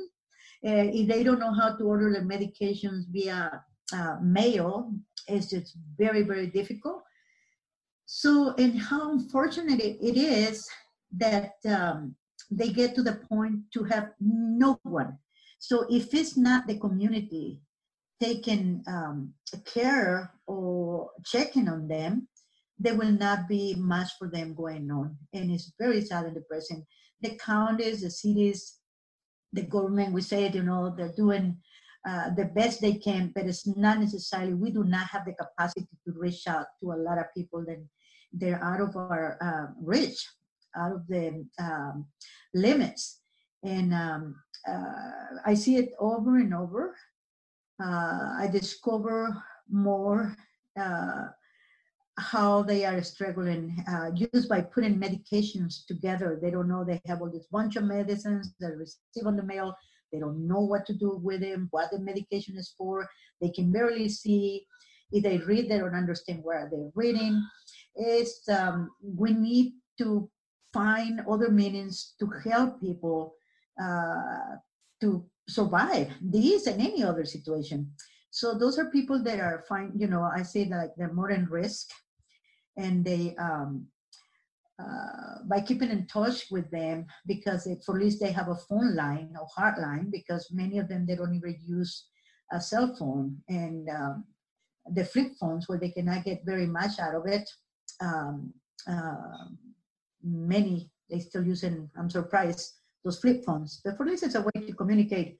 Uh, 0.67 0.89
if 0.93 1.09
they 1.09 1.23
don't 1.23 1.39
know 1.41 1.53
how 1.53 1.77
to 1.77 1.85
order 1.85 2.13
their 2.13 2.25
medications 2.25 3.05
via 3.13 3.63
uh, 3.93 4.17
mail 4.23 4.95
it's 5.29 5.51
just 5.51 5.77
very 5.97 6.23
very 6.23 6.47
difficult. 6.49 7.03
So, 8.07 8.55
and 8.59 8.79
how 8.79 9.13
unfortunate 9.13 9.81
it 9.81 10.17
is 10.17 10.69
that 11.17 11.53
um, 11.67 12.15
they 12.51 12.69
get 12.69 12.95
to 12.97 13.03
the 13.03 13.15
point 13.15 13.61
to 13.73 13.85
have 13.85 14.11
no 14.21 14.79
one. 14.83 15.19
So, 15.59 15.87
if 15.91 16.13
it's 16.13 16.37
not 16.37 16.67
the 16.67 16.79
community 16.79 17.61
taking 18.21 18.85
um, 18.87 19.33
care 19.65 20.33
or 20.47 21.11
checking 21.25 21.69
on 21.69 21.89
them, 21.89 22.29
there 22.79 22.97
will 22.97 23.13
not 23.13 23.49
be 23.49 23.75
much 23.77 24.11
for 24.19 24.29
them 24.29 24.55
going 24.55 24.91
on. 24.91 25.17
And 25.33 25.51
it's 25.51 25.73
very 25.79 26.01
sad 26.01 26.27
and 26.27 26.35
depressing. 26.35 26.85
The 27.21 27.37
counties, 27.37 28.03
the 28.03 28.11
cities, 28.11 28.79
the 29.53 29.63
government, 29.63 30.13
we 30.13 30.23
say, 30.23 30.51
you 30.51 30.63
know, 30.63 30.93
they're 30.97 31.13
doing 31.17 31.57
uh, 32.07 32.31
the 32.35 32.47
best 32.47 32.81
they 32.81 32.95
can, 32.95 33.33
but 33.35 33.47
it's 33.47 33.67
not 33.67 34.01
necessarily, 34.01 34.55
we 34.55 34.71
do 34.71 34.85
not 34.85 35.07
have 35.07 35.25
the 35.25 35.33
capacity 35.33 35.87
to 36.05 36.13
reach 36.13 36.47
out 36.47 36.67
to 36.81 36.93
a 36.93 36.97
lot 36.97 37.19
of 37.19 37.33
people 37.35 37.65
that 37.65 37.83
they're 38.33 38.63
out 38.63 38.81
of 38.81 38.97
our 38.97 39.39
uh, 39.41 39.73
reach, 39.81 40.29
out 40.77 40.93
of 40.93 41.07
the 41.07 41.47
um, 41.59 42.07
limits. 42.53 43.21
And 43.63 43.95
um, 43.95 44.37
uh, 44.69 45.39
I 45.47 45.55
see 45.55 45.77
it 45.77 45.93
over 45.99 46.37
and 46.37 46.53
over. 46.53 46.95
Uh, 47.83 48.35
I 48.39 48.49
discover 48.53 49.43
more 49.71 50.37
uh, 50.79 51.29
how 52.19 52.63
they 52.63 52.85
are 52.85 53.03
struggling 53.03 53.85
uh, 53.89 54.11
just 54.13 54.49
by 54.49 54.61
putting 54.61 54.99
medications 54.99 55.85
together. 55.87 56.39
They 56.41 56.51
don't 56.51 56.69
know 56.69 56.85
they 56.85 57.01
have 57.07 57.21
all 57.21 57.31
this 57.31 57.47
bunch 57.51 57.77
of 57.77 57.85
medicines 57.85 58.55
that 58.61 58.77
receive 58.77 59.27
on 59.27 59.37
the 59.37 59.43
mail 59.43 59.75
they 60.15 60.21
don't 60.21 60.47
know 60.47 60.61
what 60.61 60.87
to 60.87 60.95
do 60.95 61.19
with 61.21 61.41
them, 61.41 61.67
what 61.73 61.91
the 61.91 61.99
medication 61.99 62.57
is 62.57 62.73
for. 62.79 63.09
They 63.41 63.49
can 63.49 63.73
barely 63.73 64.09
see. 64.09 64.65
If 65.11 65.25
they 65.25 65.39
read, 65.39 65.69
they 65.69 65.79
don't 65.79 65.95
understand 65.95 66.45
where 66.45 66.69
they're 66.71 66.91
reading. 66.95 67.43
It's 67.97 68.49
um, 68.49 68.91
we 69.03 69.33
need 69.33 69.75
to 69.99 70.31
find 70.73 71.21
other 71.29 71.51
means 71.51 72.15
to 72.21 72.31
help 72.49 72.81
people 72.81 73.35
uh, 73.83 74.57
to 75.01 75.25
survive 75.49 76.13
this 76.21 76.69
and 76.69 76.81
any 76.81 77.03
other 77.03 77.25
situation. 77.25 77.91
So 78.31 78.55
those 78.55 78.79
are 78.79 78.91
people 78.91 79.23
that 79.25 79.41
are 79.41 79.65
fine. 79.69 79.93
You 79.97 80.07
know, 80.07 80.23
I 80.23 80.43
say 80.43 80.65
that 80.69 80.77
like 80.77 80.91
they're 80.97 81.13
more 81.13 81.31
in 81.31 81.47
risk, 81.47 81.91
and 82.77 83.05
they 83.05 83.35
um, 83.37 83.87
uh, 84.83 85.39
by 85.45 85.61
keeping 85.61 85.91
in 85.91 86.07
touch 86.07 86.47
with 86.51 86.69
them 86.71 87.07
because 87.27 87.67
it, 87.67 87.83
for 87.85 87.97
at 87.97 88.03
least 88.03 88.21
they 88.21 88.33
have 88.33 88.49
a 88.49 88.57
phone 88.69 88.95
line 88.97 89.35
or 89.41 89.47
hotline 89.57 90.11
because 90.11 90.49
many 90.53 90.79
of 90.79 90.89
them 90.89 91.07
they 91.07 91.15
don't 91.15 91.35
even 91.35 91.57
use 91.65 92.07
a 92.53 92.61
cell 92.61 92.95
phone 92.99 93.37
and 93.49 93.89
um, 93.89 94.25
the 94.95 95.05
flip 95.05 95.33
phones 95.41 95.69
where 95.69 95.79
they 95.79 95.91
cannot 95.91 96.25
get 96.25 96.45
very 96.45 96.67
much 96.67 96.99
out 96.99 97.15
of 97.15 97.27
it 97.27 97.49
um, 98.01 98.53
uh, 98.89 99.47
many 100.23 100.91
they 101.09 101.21
still 101.21 101.45
using 101.45 101.89
i'm 101.97 102.11
surprised 102.11 102.75
those 103.05 103.21
flip 103.21 103.45
phones. 103.45 103.81
But 103.85 103.97
for 103.97 104.07
least 104.07 104.23
it's 104.23 104.35
a 104.35 104.41
way 104.41 104.67
to 104.67 104.73
communicate 104.73 105.39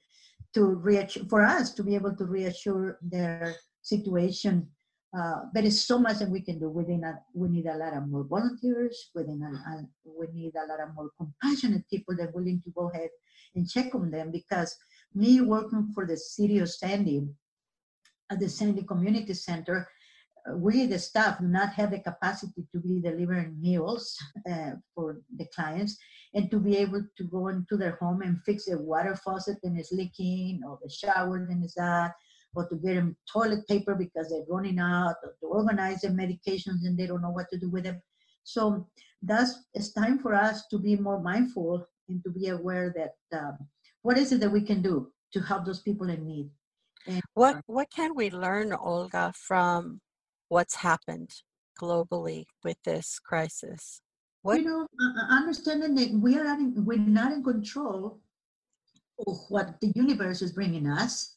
to 0.53 0.63
reach 0.63 1.17
for 1.29 1.43
us 1.43 1.73
to 1.73 1.83
be 1.83 1.95
able 1.95 2.15
to 2.15 2.25
reassure 2.25 2.99
their 3.01 3.55
situation 3.81 4.67
uh, 5.17 5.41
there 5.53 5.63
is 5.63 5.85
so 5.85 5.97
much 5.97 6.19
that 6.19 6.29
we 6.29 6.41
can 6.41 6.59
do. 6.59 6.69
Within 6.69 7.03
a, 7.03 7.19
we 7.33 7.47
need 7.47 7.67
a 7.67 7.77
lot 7.77 7.93
of 7.93 8.07
more 8.07 8.23
volunteers. 8.23 9.11
Within 9.15 9.41
a, 9.41 9.69
a, 9.71 9.85
we 10.05 10.27
need 10.33 10.53
a 10.55 10.67
lot 10.67 10.81
of 10.81 10.93
more 10.93 11.09
compassionate 11.17 11.87
people 11.89 12.15
that 12.17 12.29
are 12.29 12.31
willing 12.31 12.61
to 12.65 12.71
go 12.71 12.89
ahead 12.89 13.09
and 13.55 13.69
check 13.69 13.95
on 13.95 14.11
them. 14.11 14.31
Because 14.31 14.75
me 15.13 15.41
working 15.41 15.91
for 15.93 16.05
the 16.05 16.17
city 16.17 16.59
of 16.59 16.69
Sandy, 16.69 17.27
at 18.29 18.39
the 18.39 18.49
Sandy 18.49 18.83
Community 18.83 19.33
Center, 19.33 19.87
uh, 20.49 20.57
we 20.57 20.85
the 20.85 20.99
staff 20.99 21.39
not 21.39 21.73
have 21.73 21.91
the 21.91 21.99
capacity 21.99 22.65
to 22.73 22.79
be 22.79 22.99
delivering 22.99 23.59
meals 23.61 24.17
uh, 24.51 24.71
for 24.93 25.21
the 25.37 25.45
clients 25.55 25.97
and 26.33 26.51
to 26.51 26.59
be 26.59 26.75
able 26.75 27.03
to 27.17 27.23
go 27.23 27.47
into 27.47 27.77
their 27.77 27.95
home 28.01 28.21
and 28.21 28.41
fix 28.43 28.65
the 28.65 28.77
water 28.77 29.15
faucet 29.15 29.57
that 29.63 29.79
is 29.79 29.91
leaking 29.91 30.61
or 30.67 30.77
the 30.83 30.89
shower 30.89 31.47
that 31.47 31.63
is 31.63 31.73
that 31.75 32.13
or 32.55 32.67
to 32.69 32.75
get 32.75 32.95
them 32.95 33.15
toilet 33.31 33.67
paper 33.67 33.95
because 33.95 34.29
they're 34.29 34.45
running 34.49 34.79
out, 34.79 35.15
or 35.23 35.35
to 35.39 35.47
organize 35.47 36.01
their 36.01 36.11
medications 36.11 36.85
and 36.85 36.97
they 36.97 37.07
don't 37.07 37.21
know 37.21 37.31
what 37.31 37.49
to 37.51 37.59
do 37.59 37.69
with 37.69 37.83
them. 37.83 38.01
So 38.43 38.87
that's 39.21 39.65
it's 39.73 39.91
time 39.91 40.19
for 40.19 40.33
us 40.33 40.67
to 40.67 40.77
be 40.77 40.95
more 40.95 41.19
mindful 41.19 41.85
and 42.09 42.23
to 42.23 42.29
be 42.29 42.49
aware 42.49 42.93
that 42.95 43.37
um, 43.37 43.57
what 44.03 44.17
is 44.17 44.31
it 44.31 44.39
that 44.41 44.51
we 44.51 44.61
can 44.61 44.81
do 44.81 45.11
to 45.35 45.41
help 45.41 45.65
those 45.65 45.81
people 45.81 46.09
in 46.09 46.25
need. 46.25 46.49
And, 47.07 47.21
what 47.33 47.57
uh, 47.57 47.61
what 47.67 47.89
can 47.91 48.15
we 48.15 48.31
learn, 48.31 48.73
Olga, 48.73 49.33
from 49.35 50.01
what's 50.47 50.75
happened 50.75 51.29
globally 51.79 52.45
with 52.63 52.77
this 52.83 53.19
crisis? 53.19 54.01
What? 54.41 54.61
You 54.61 54.65
know, 54.65 54.87
understanding 55.29 55.95
that 55.95 56.11
we 56.11 56.37
are 56.37 56.45
in, 56.45 56.85
we're 56.85 56.97
not 56.97 57.31
in 57.31 57.43
control 57.43 58.19
of 59.27 59.37
what 59.49 59.79
the 59.81 59.91
universe 59.95 60.41
is 60.41 60.51
bringing 60.53 60.87
us 60.87 61.34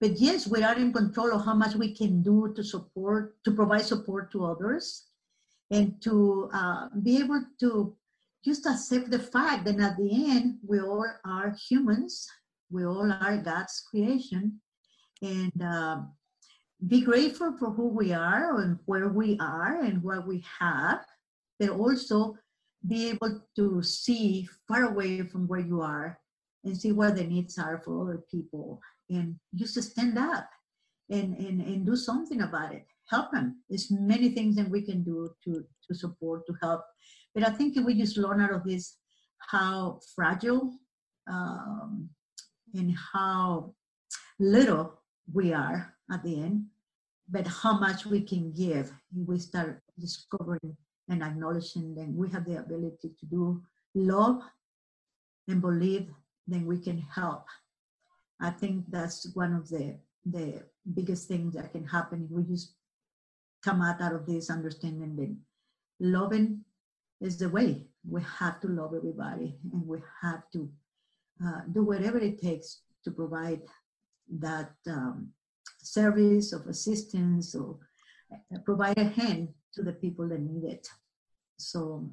but 0.00 0.20
yes, 0.20 0.46
we 0.46 0.62
are 0.62 0.76
in 0.76 0.92
control 0.92 1.32
of 1.32 1.44
how 1.44 1.54
much 1.54 1.74
we 1.74 1.94
can 1.94 2.22
do 2.22 2.52
to 2.54 2.62
support, 2.62 3.42
to 3.44 3.52
provide 3.52 3.84
support 3.84 4.30
to 4.32 4.44
others, 4.44 5.06
and 5.70 6.00
to 6.02 6.50
uh, 6.52 6.88
be 7.02 7.18
able 7.18 7.42
to 7.60 7.96
just 8.44 8.66
accept 8.66 9.10
the 9.10 9.18
fact 9.18 9.64
that 9.64 9.80
at 9.80 9.96
the 9.96 10.30
end, 10.30 10.58
we 10.66 10.80
all 10.80 11.06
are 11.24 11.56
humans, 11.68 12.28
we 12.70 12.84
all 12.84 13.10
are 13.10 13.38
God's 13.38 13.82
creation, 13.90 14.60
and 15.22 15.62
uh, 15.62 16.02
be 16.86 17.00
grateful 17.00 17.56
for 17.58 17.70
who 17.70 17.88
we 17.88 18.12
are 18.12 18.60
and 18.60 18.78
where 18.84 19.08
we 19.08 19.38
are 19.40 19.80
and 19.82 20.02
what 20.02 20.26
we 20.26 20.44
have, 20.60 21.00
but 21.58 21.70
also 21.70 22.36
be 22.86 23.08
able 23.08 23.40
to 23.56 23.82
see 23.82 24.46
far 24.68 24.84
away 24.84 25.22
from 25.22 25.48
where 25.48 25.60
you 25.60 25.80
are 25.80 26.20
and 26.64 26.76
see 26.76 26.92
what 26.92 27.16
the 27.16 27.24
needs 27.24 27.58
are 27.58 27.80
for 27.82 28.02
other 28.02 28.22
people 28.30 28.80
and 29.10 29.36
just 29.54 29.80
stand 29.82 30.18
up 30.18 30.48
and, 31.10 31.36
and, 31.36 31.60
and 31.60 31.86
do 31.86 31.96
something 31.96 32.42
about 32.42 32.74
it. 32.74 32.86
Help 33.08 33.30
them. 33.30 33.62
There's 33.68 33.90
many 33.90 34.30
things 34.30 34.56
that 34.56 34.68
we 34.68 34.82
can 34.82 35.02
do 35.02 35.30
to, 35.44 35.64
to 35.88 35.94
support, 35.94 36.46
to 36.46 36.54
help. 36.60 36.82
But 37.34 37.46
I 37.46 37.50
think 37.50 37.76
if 37.76 37.84
we 37.84 37.94
just 37.94 38.16
learn 38.16 38.40
out 38.40 38.52
of 38.52 38.64
this 38.64 38.96
how 39.50 40.00
fragile 40.14 40.72
um, 41.30 42.08
and 42.74 42.94
how 43.12 43.74
little 44.40 45.00
we 45.32 45.52
are 45.52 45.94
at 46.12 46.22
the 46.24 46.42
end, 46.42 46.66
but 47.28 47.46
how 47.46 47.78
much 47.78 48.06
we 48.06 48.20
can 48.20 48.52
give 48.52 48.92
we 49.14 49.38
start 49.38 49.82
discovering 49.98 50.76
and 51.08 51.22
acknowledging 51.22 51.94
that 51.94 52.08
we 52.08 52.28
have 52.30 52.44
the 52.44 52.58
ability 52.58 53.10
to 53.18 53.26
do 53.26 53.62
love 53.94 54.42
and 55.48 55.60
believe, 55.60 56.08
then 56.46 56.66
we 56.66 56.78
can 56.78 56.98
help 56.98 57.44
I 58.40 58.50
think 58.50 58.84
that's 58.90 59.34
one 59.34 59.54
of 59.54 59.68
the 59.68 59.98
the 60.26 60.62
biggest 60.94 61.28
things 61.28 61.54
that 61.54 61.72
can 61.72 61.86
happen 61.86 62.24
if 62.24 62.30
we 62.30 62.42
just 62.42 62.74
come 63.64 63.80
out, 63.80 64.00
out 64.00 64.14
of 64.14 64.26
this 64.26 64.50
understanding 64.50 65.16
that 65.16 65.36
loving 66.00 66.64
is 67.20 67.38
the 67.38 67.48
way. 67.48 67.86
We 68.08 68.22
have 68.38 68.60
to 68.60 68.68
love 68.68 68.94
everybody 68.94 69.56
and 69.72 69.86
we 69.86 69.98
have 70.22 70.42
to 70.52 70.68
uh, 71.44 71.60
do 71.72 71.82
whatever 71.84 72.18
it 72.18 72.40
takes 72.40 72.82
to 73.04 73.10
provide 73.10 73.62
that 74.40 74.72
um, 74.88 75.28
service 75.78 76.52
of 76.52 76.66
assistance 76.66 77.54
or 77.54 77.78
uh, 78.32 78.58
provide 78.64 78.98
a 78.98 79.04
hand 79.04 79.48
to 79.74 79.82
the 79.82 79.92
people 79.92 80.28
that 80.28 80.40
need 80.40 80.64
it. 80.64 80.88
So 81.58 82.10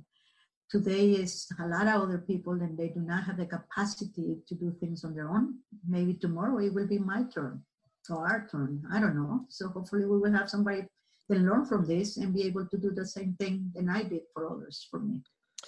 today 0.73 1.11
is 1.11 1.47
a 1.59 1.67
lot 1.67 1.85
of 1.85 2.01
other 2.01 2.17
people 2.17 2.53
and 2.53 2.75
they 2.75 2.87
do 2.87 2.99
not 2.99 3.23
have 3.25 3.37
the 3.37 3.45
capacity 3.45 4.39
to 4.47 4.55
do 4.55 4.75
things 4.79 5.03
on 5.03 5.13
their 5.13 5.29
own. 5.29 5.53
Maybe 5.87 6.15
tomorrow 6.15 6.57
it 6.57 6.73
will 6.73 6.87
be 6.87 6.97
my 6.97 7.21
turn 7.31 7.61
or 8.09 8.27
our 8.27 8.47
turn. 8.51 8.81
I 8.91 8.99
don't 8.99 9.15
know. 9.15 9.45
So 9.49 9.69
hopefully 9.69 10.05
we 10.05 10.17
will 10.17 10.33
have 10.33 10.49
somebody 10.49 10.87
that 11.29 11.37
learn 11.37 11.65
from 11.65 11.85
this 11.85 12.17
and 12.17 12.33
be 12.33 12.41
able 12.47 12.65
to 12.65 12.77
do 12.77 12.89
the 12.89 13.05
same 13.05 13.35
thing 13.39 13.71
that 13.75 13.87
I 13.87 14.01
did 14.01 14.23
for 14.33 14.51
others 14.51 14.87
for 14.89 14.99
me. 14.99 15.21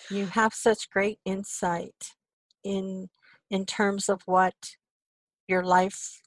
You 0.09 0.25
have 0.25 0.55
such 0.55 0.89
great 0.89 1.19
insight 1.23 2.15
in 2.63 3.09
in 3.51 3.63
terms 3.67 4.09
of 4.09 4.23
what 4.25 4.55
your 5.47 5.63
life 5.63 6.19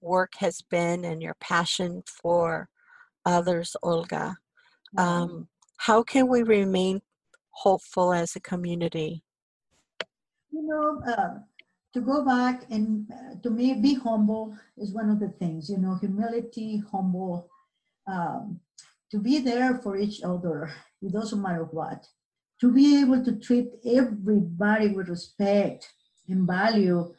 work 0.00 0.34
has 0.38 0.62
been 0.62 1.04
and 1.04 1.20
your 1.20 1.34
passion 1.40 2.04
for 2.06 2.68
others, 3.26 3.74
Olga. 3.82 4.36
Um, 4.96 5.48
how 5.78 6.04
can 6.04 6.28
we 6.28 6.44
remain 6.44 7.02
hopeful 7.54 8.12
as 8.12 8.36
a 8.36 8.40
community? 8.40 9.22
You 10.50 10.62
know, 10.62 11.02
uh, 11.10 11.38
to 11.94 12.00
go 12.00 12.24
back 12.24 12.64
and 12.70 13.06
uh, 13.10 13.40
to 13.42 13.50
me, 13.50 13.74
be 13.74 13.94
humble 13.94 14.56
is 14.76 14.92
one 14.92 15.10
of 15.10 15.20
the 15.20 15.28
things, 15.28 15.70
you 15.70 15.78
know, 15.78 15.96
humility, 15.96 16.82
humble, 16.90 17.48
um, 18.06 18.60
to 19.10 19.18
be 19.18 19.38
there 19.38 19.78
for 19.78 19.96
each 19.96 20.22
other, 20.22 20.72
it 21.00 21.12
doesn't 21.12 21.40
matter 21.40 21.64
what. 21.64 22.06
To 22.60 22.72
be 22.72 23.00
able 23.00 23.24
to 23.24 23.36
treat 23.36 23.68
everybody 23.84 24.88
with 24.88 25.08
respect 25.08 25.92
and 26.28 26.46
value 26.46 27.14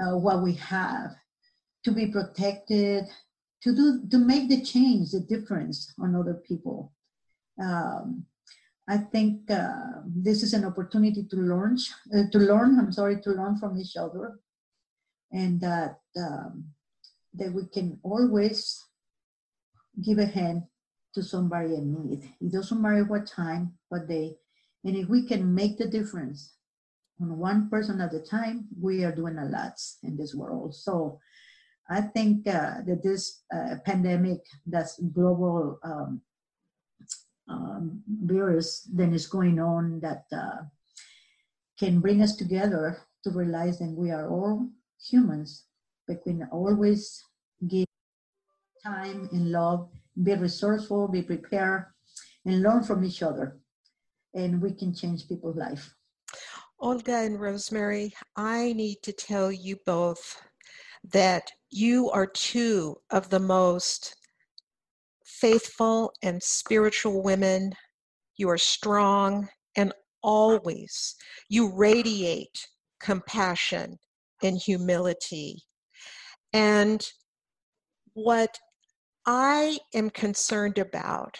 uh, 0.00 0.16
what 0.16 0.42
we 0.42 0.54
have, 0.54 1.12
to 1.84 1.92
be 1.92 2.06
protected, 2.06 3.04
to 3.62 3.74
do 3.74 4.02
to 4.10 4.18
make 4.18 4.48
the 4.48 4.62
change, 4.62 5.10
the 5.10 5.20
difference 5.20 5.92
on 6.00 6.14
other 6.14 6.34
people. 6.34 6.92
Um, 7.62 8.26
I 8.88 8.98
think 8.98 9.50
uh, 9.50 10.02
this 10.06 10.42
is 10.42 10.54
an 10.54 10.64
opportunity 10.64 11.24
to 11.24 11.36
learn, 11.36 11.76
uh, 12.14 12.30
to 12.30 12.38
learn. 12.38 12.78
I'm 12.78 12.92
sorry, 12.92 13.20
to 13.22 13.30
learn 13.30 13.58
from 13.58 13.78
each 13.78 13.96
other, 13.96 14.38
and 15.32 15.60
that 15.60 15.98
um, 16.16 16.66
that 17.34 17.52
we 17.52 17.66
can 17.66 17.98
always 18.02 18.84
give 20.04 20.18
a 20.18 20.26
hand 20.26 20.62
to 21.14 21.22
somebody 21.22 21.74
in 21.74 21.92
need. 21.92 22.30
It 22.40 22.52
doesn't 22.52 22.80
matter 22.80 23.04
what 23.04 23.26
time, 23.26 23.74
what 23.88 24.06
day, 24.06 24.36
and 24.84 24.96
if 24.96 25.08
we 25.08 25.26
can 25.26 25.52
make 25.52 25.78
the 25.78 25.88
difference 25.88 26.54
on 27.20 27.38
one 27.38 27.68
person 27.68 28.00
at 28.00 28.14
a 28.14 28.20
time, 28.20 28.68
we 28.80 29.02
are 29.02 29.14
doing 29.14 29.38
a 29.38 29.46
lot 29.46 29.74
in 30.04 30.16
this 30.16 30.34
world. 30.34 30.74
So 30.74 31.18
I 31.88 32.02
think 32.02 32.48
uh, 32.48 32.82
that 32.86 33.00
this 33.02 33.42
uh, 33.54 33.76
pandemic, 33.84 34.40
that's 34.66 35.00
global 35.00 35.78
um, 35.82 36.20
um, 37.48 38.02
that 38.06 39.10
is 39.12 39.26
going 39.26 39.60
on, 39.60 40.00
that 40.00 40.24
uh, 40.32 40.62
can 41.78 42.00
bring 42.00 42.22
us 42.22 42.36
together 42.36 42.98
to 43.24 43.30
realize 43.30 43.78
that 43.78 43.94
we 43.96 44.10
are 44.10 44.28
all 44.30 44.68
humans, 45.00 45.64
but 46.06 46.18
we 46.24 46.32
can 46.32 46.48
always 46.52 47.22
give 47.68 47.86
time 48.84 49.28
and 49.32 49.50
love, 49.50 49.88
be 50.22 50.34
resourceful, 50.34 51.08
be 51.08 51.22
prepared, 51.22 51.86
and 52.44 52.62
learn 52.62 52.82
from 52.82 53.04
each 53.04 53.22
other. 53.22 53.58
And 54.34 54.60
we 54.60 54.72
can 54.72 54.94
change 54.94 55.28
people's 55.28 55.56
life. 55.56 55.94
Olga 56.78 57.16
and 57.16 57.40
Rosemary, 57.40 58.14
I 58.36 58.72
need 58.74 58.98
to 59.02 59.12
tell 59.12 59.50
you 59.50 59.76
both 59.86 60.40
that 61.12 61.50
you 61.70 62.10
are 62.10 62.26
two 62.26 62.96
of 63.10 63.30
the 63.30 63.40
most 63.40 64.14
faithful 65.40 66.12
and 66.22 66.42
spiritual 66.42 67.22
women. 67.22 67.72
You 68.36 68.50
are 68.50 68.58
strong 68.58 69.48
and 69.76 69.92
always 70.22 71.14
you 71.48 71.72
radiate 71.74 72.66
compassion 73.00 73.98
and 74.42 74.56
humility. 74.56 75.62
And 76.52 77.06
what 78.14 78.58
I 79.26 79.78
am 79.94 80.10
concerned 80.10 80.78
about 80.78 81.38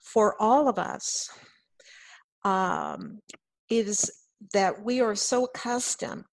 for 0.00 0.40
all 0.40 0.68
of 0.68 0.78
us 0.78 1.28
um, 2.44 3.20
is 3.68 4.10
that 4.52 4.82
we 4.82 5.00
are 5.00 5.14
so 5.14 5.44
accustomed 5.44 6.24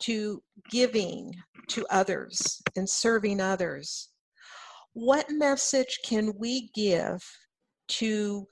to 0.00 0.42
giving 0.70 1.34
to 1.68 1.86
others 1.90 2.60
and 2.76 2.88
serving 2.88 3.40
others. 3.40 4.08
What 4.98 5.30
message 5.30 6.00
can 6.04 6.32
we 6.38 6.70
give 6.74 7.22
to 8.00 8.48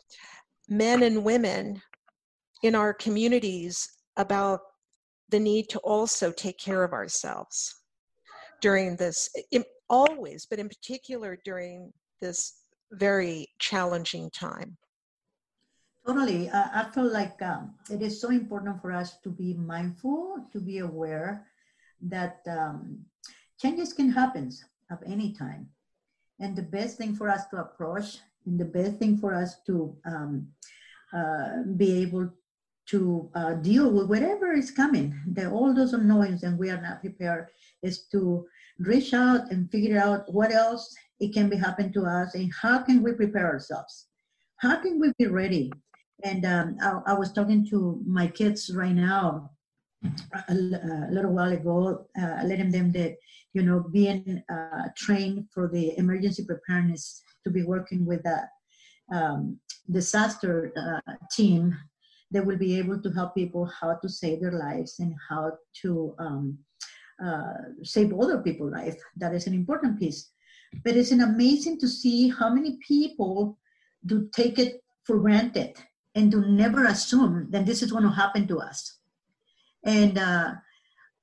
men 0.68 1.02
and 1.02 1.24
women 1.24 1.82
in 2.62 2.76
our 2.76 2.94
communities 2.94 3.88
about 4.16 4.60
the 5.28 5.40
need 5.40 5.68
to 5.70 5.80
also 5.80 6.30
take 6.30 6.56
care 6.56 6.84
of 6.84 6.92
ourselves 6.92 7.74
during 8.60 8.94
this, 8.94 9.28
always, 9.90 10.46
but 10.46 10.60
in 10.60 10.68
particular 10.68 11.36
during 11.44 11.92
this 12.20 12.54
very 12.92 13.48
challenging 13.58 14.30
time? 14.30 14.76
Totally. 16.06 16.48
Uh, 16.48 16.68
I 16.72 16.90
feel 16.94 17.10
like 17.10 17.42
um, 17.42 17.74
it 17.90 18.02
is 18.02 18.20
so 18.20 18.30
important 18.30 18.80
for 18.80 18.92
us 18.92 19.18
to 19.24 19.30
be 19.30 19.54
mindful, 19.54 20.46
to 20.52 20.60
be 20.60 20.78
aware 20.78 21.48
that 22.02 22.38
um, 22.48 23.04
changes 23.60 23.92
can 23.92 24.10
happen 24.10 24.52
at 24.92 25.00
any 25.04 25.32
time. 25.32 25.70
And 26.40 26.54
the 26.54 26.62
best 26.62 26.98
thing 26.98 27.14
for 27.14 27.28
us 27.28 27.46
to 27.48 27.58
approach 27.58 28.18
and 28.46 28.58
the 28.58 28.64
best 28.64 28.98
thing 28.98 29.18
for 29.18 29.34
us 29.34 29.62
to 29.66 29.96
um, 30.04 30.48
uh, 31.12 31.62
be 31.76 32.02
able 32.02 32.30
to 32.86 33.30
uh, 33.34 33.54
deal 33.54 33.90
with 33.90 34.08
whatever 34.08 34.52
is 34.52 34.70
coming, 34.70 35.18
the, 35.32 35.50
all 35.50 35.74
those 35.74 35.92
unknowns 35.92 36.44
and 36.44 36.58
we 36.58 36.70
are 36.70 36.80
not 36.80 37.00
prepared, 37.00 37.48
is 37.82 38.06
to 38.12 38.46
reach 38.78 39.12
out 39.12 39.50
and 39.50 39.70
figure 39.70 39.98
out 39.98 40.32
what 40.32 40.52
else 40.52 40.94
it 41.18 41.32
can 41.32 41.48
be 41.48 41.56
happen 41.56 41.92
to 41.92 42.04
us 42.04 42.34
and 42.34 42.52
how 42.62 42.78
can 42.78 43.02
we 43.02 43.12
prepare 43.12 43.46
ourselves? 43.46 44.06
How 44.58 44.76
can 44.76 45.00
we 45.00 45.12
be 45.18 45.26
ready 45.26 45.72
and 46.24 46.44
um, 46.46 46.76
I, 46.80 47.12
I, 47.12 47.18
was 47.18 47.32
talking 47.32 47.66
to 47.68 48.00
my 48.06 48.26
kids 48.26 48.74
right 48.74 48.94
now 48.94 49.50
a, 50.48 50.52
a 50.52 51.10
little 51.10 51.32
while 51.32 51.52
ago, 51.52 52.06
uh, 52.20 52.40
letting 52.44 52.70
them 52.70 52.92
that, 52.92 53.16
you 53.52 53.62
know, 53.62 53.84
being 53.92 54.42
uh, 54.50 54.88
trained 54.96 55.46
for 55.52 55.68
the 55.68 55.96
emergency 55.98 56.44
preparedness 56.44 57.22
to 57.44 57.50
be 57.50 57.62
working 57.62 58.04
with 58.04 58.24
a 58.26 58.48
um, 59.14 59.58
disaster 59.90 60.72
uh, 60.76 61.12
team 61.30 61.76
that 62.30 62.44
will 62.44 62.58
be 62.58 62.76
able 62.78 63.00
to 63.00 63.10
help 63.10 63.34
people 63.34 63.64
how 63.66 63.94
to 63.94 64.08
save 64.08 64.40
their 64.40 64.52
lives 64.52 64.98
and 64.98 65.14
how 65.28 65.52
to 65.82 66.14
um, 66.18 66.58
uh, 67.24 67.54
save 67.82 68.12
other 68.12 68.42
people's 68.42 68.72
life. 68.72 68.96
That 69.16 69.34
is 69.34 69.46
an 69.46 69.54
important 69.54 69.98
piece. 69.98 70.30
But 70.84 70.96
it's 70.96 71.12
an 71.12 71.22
amazing 71.22 71.78
to 71.80 71.88
see 71.88 72.28
how 72.28 72.50
many 72.50 72.78
people 72.86 73.58
do 74.04 74.28
take 74.34 74.58
it 74.58 74.82
for 75.04 75.18
granted 75.18 75.76
and 76.14 76.30
do 76.30 76.44
never 76.46 76.86
assume 76.86 77.46
that 77.50 77.64
this 77.64 77.82
is 77.82 77.92
going 77.92 78.02
to 78.02 78.10
happen 78.10 78.46
to 78.48 78.58
us. 78.58 78.98
And 79.86 80.18
uh, 80.18 80.52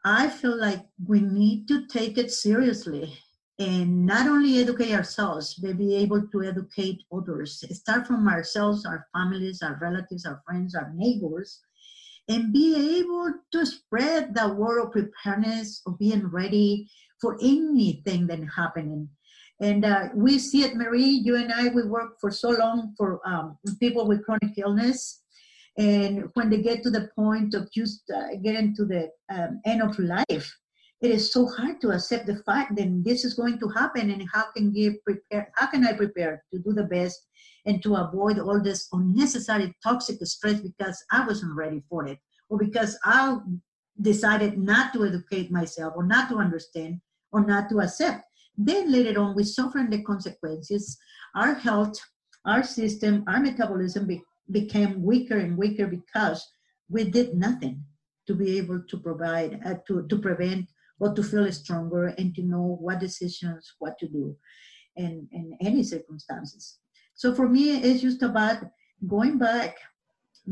I 0.04 0.30
feel 0.30 0.58
like 0.58 0.84
we 1.06 1.20
need 1.20 1.68
to 1.68 1.86
take 1.88 2.18
it 2.18 2.32
seriously 2.32 3.14
and 3.60 4.06
not 4.06 4.28
only 4.28 4.58
educate 4.60 4.94
ourselves, 4.94 5.54
but 5.54 5.78
be 5.78 5.96
able 5.96 6.28
to 6.28 6.44
educate 6.44 7.04
others. 7.14 7.64
Start 7.70 8.08
from 8.08 8.28
ourselves, 8.28 8.86
our 8.86 9.06
families, 9.14 9.62
our 9.62 9.78
relatives, 9.80 10.26
our 10.26 10.42
friends, 10.48 10.74
our 10.74 10.92
neighbors, 10.96 11.60
and 12.28 12.52
be 12.52 13.00
able 13.00 13.32
to 13.52 13.66
spread 13.66 14.34
the 14.34 14.48
word 14.48 14.82
of 14.82 14.92
preparedness, 14.92 15.82
of 15.86 16.00
being 16.00 16.26
ready 16.28 16.90
for 17.22 17.38
anything 17.42 18.26
that 18.28 18.40
happening 18.56 19.10
and 19.64 19.86
uh, 19.86 20.10
we 20.14 20.40
see 20.40 20.64
it, 20.64 20.76
Marie, 20.76 21.22
you 21.24 21.38
and 21.38 21.54
I, 21.54 21.70
we 21.70 21.84
work 21.84 22.20
for 22.20 22.32
so 22.32 22.50
long 22.50 22.94
for 22.98 23.22
um, 23.26 23.58
people 23.80 24.06
with 24.06 24.26
chronic 24.26 24.58
illness. 24.58 25.23
And 25.78 26.30
when 26.34 26.50
they 26.50 26.62
get 26.62 26.84
to 26.84 26.92
the 26.92 27.10
point 27.16 27.56
of 27.56 27.72
just 27.72 28.04
uh, 28.16 28.36
getting 28.44 28.76
to 28.76 28.86
the 28.86 29.10
um, 29.34 29.60
end 29.66 29.82
of 29.82 29.98
life, 29.98 30.56
it 31.02 31.12
is 31.12 31.34
so 31.34 31.48
hard 31.48 31.82
to 31.82 31.92
accept 31.92 32.28
the 32.28 32.42
fact 32.46 32.76
that 32.78 33.04
this 33.04 33.26
is 33.26 33.34
going 33.34 33.60
to 33.60 33.68
happen 33.70 34.10
and 34.10 34.24
how 34.32 34.46
can 34.56 34.72
give 34.72 34.94
prepare 35.04 35.52
how 35.56 35.68
can 35.68 35.86
I 35.86 35.94
prepare 35.94 36.44
to 36.54 36.60
do 36.60 36.72
the 36.72 36.86
best 36.86 37.20
and 37.66 37.84
to 37.84 37.96
avoid 37.96 38.40
all 38.40 38.62
this 38.62 38.88
unnecessary 38.94 39.76
toxic 39.84 40.26
stress 40.26 40.62
because 40.62 41.04
I 41.12 41.26
wasn't 41.28 41.58
ready 41.58 41.84
for 41.90 42.08
it 42.08 42.20
or 42.50 42.58
because 42.58 42.98
I 43.04 43.38
decided 44.02 44.58
not 44.58 44.94
to 44.94 45.06
educate 45.06 45.52
myself 45.52 45.94
or 45.98 46.06
not 46.06 46.30
to 46.30 46.38
understand 46.38 47.02
or 47.32 47.46
not 47.46 47.70
to 47.70 47.82
accept. 47.82 48.24
Then 48.58 48.92
later 48.92 49.20
on, 49.20 49.36
we 49.36 49.44
suffer 49.44 49.86
the 49.90 50.04
consequences. 50.04 50.98
Our 51.36 51.56
health, 51.56 52.00
our 52.46 52.64
system, 52.64 53.24
our 53.28 53.40
metabolism 53.40 54.08
became 54.52 55.04
weaker 55.04 55.38
and 55.38 55.58
weaker 55.58 55.88
because 55.88 56.46
we 56.90 57.04
did 57.06 57.36
nothing 57.36 57.84
to 58.28 58.34
be 58.34 58.58
able 58.58 58.82
to 58.88 58.98
provide, 58.98 59.60
uh, 59.66 59.76
to, 59.88 60.08
to 60.08 60.18
prevent 60.18 60.68
or 61.00 61.14
to 61.14 61.24
feel 61.24 61.52
stronger 61.52 62.08
and 62.18 62.34
to 62.36 62.44
know 62.44 62.78
what 62.80 63.00
decisions, 63.00 63.74
what 63.80 63.98
to 64.00 64.08
do 64.08 64.36
in, 64.96 65.28
in 65.32 65.58
any 65.62 65.84
circumstances. 65.84 66.80
So 67.16 67.34
for 67.34 67.48
me, 67.48 67.78
it's 67.78 68.02
just 68.02 68.22
about 68.22 68.64
going 69.08 69.38
back, 69.38 69.78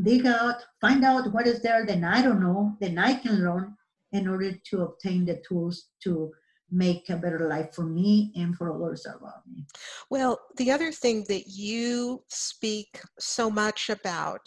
dig 0.04 0.26
out, 0.26 0.64
find 0.80 1.04
out 1.04 1.32
what 1.34 1.48
is 1.48 1.62
there 1.62 1.86
that 1.86 2.04
I 2.04 2.22
don't 2.22 2.42
know, 2.42 2.76
then 2.80 2.98
I 2.98 3.16
can 3.16 3.44
learn 3.44 3.76
in 4.12 4.28
order 4.28 4.52
to 4.52 4.82
obtain 4.82 5.26
the 5.26 5.42
tools 5.48 5.88
to 6.04 6.32
make 6.72 7.10
a 7.10 7.18
better 7.18 7.48
life 7.48 7.74
for 7.74 7.86
me 7.86 8.32
and 8.36 8.56
for 8.56 8.74
others 8.74 9.06
around 9.06 9.42
me. 9.52 9.66
Well, 10.10 10.40
the 10.58 10.72
other 10.72 10.92
thing 10.92 11.26
that 11.28 11.48
you 11.48 12.24
speak 12.30 13.02
so 13.20 13.50
much 13.50 13.90
about, 13.90 14.42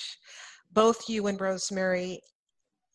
both 0.73 1.09
you 1.09 1.27
and 1.27 1.41
Rosemary, 1.41 2.21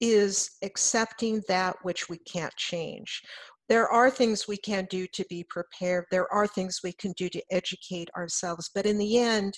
is 0.02 0.52
accepting 0.64 1.42
that 1.48 1.76
which 1.84 2.10
we 2.10 2.18
can't 2.20 2.56
change. 2.56 3.22
There 3.68 3.88
are 3.88 4.10
things 4.10 4.48
we 4.48 4.58
can 4.58 4.88
do 4.90 5.06
to 5.14 5.26
be 5.30 5.46
prepared. 5.50 6.06
There 6.10 6.32
are 6.34 6.48
things 6.48 6.80
we 6.84 6.94
can 6.94 7.14
do 7.18 7.30
to 7.30 7.42
educate 7.52 8.10
ourselves. 8.18 8.72
But 8.74 8.86
in 8.86 8.98
the 8.98 9.20
end, 9.20 9.54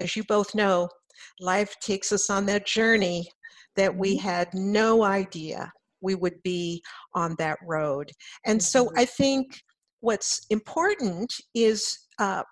as 0.00 0.16
you 0.16 0.24
both 0.24 0.54
know, 0.54 0.88
life 1.40 1.74
takes 1.80 2.12
us 2.12 2.28
on 2.28 2.44
that 2.46 2.66
journey 2.66 3.30
that 3.76 3.94
we 3.94 4.16
mm-hmm. 4.16 4.28
had 4.28 4.48
no 4.52 5.04
idea 5.04 5.72
we 6.02 6.14
would 6.14 6.42
be 6.42 6.82
on 7.14 7.34
that 7.38 7.58
road. 7.66 8.10
And 8.44 8.62
so 8.62 8.86
mm-hmm. 8.86 8.98
I 8.98 9.04
think 9.04 9.60
what's 10.00 10.44
important 10.50 11.32
is 11.54 11.98
uh, 12.18 12.42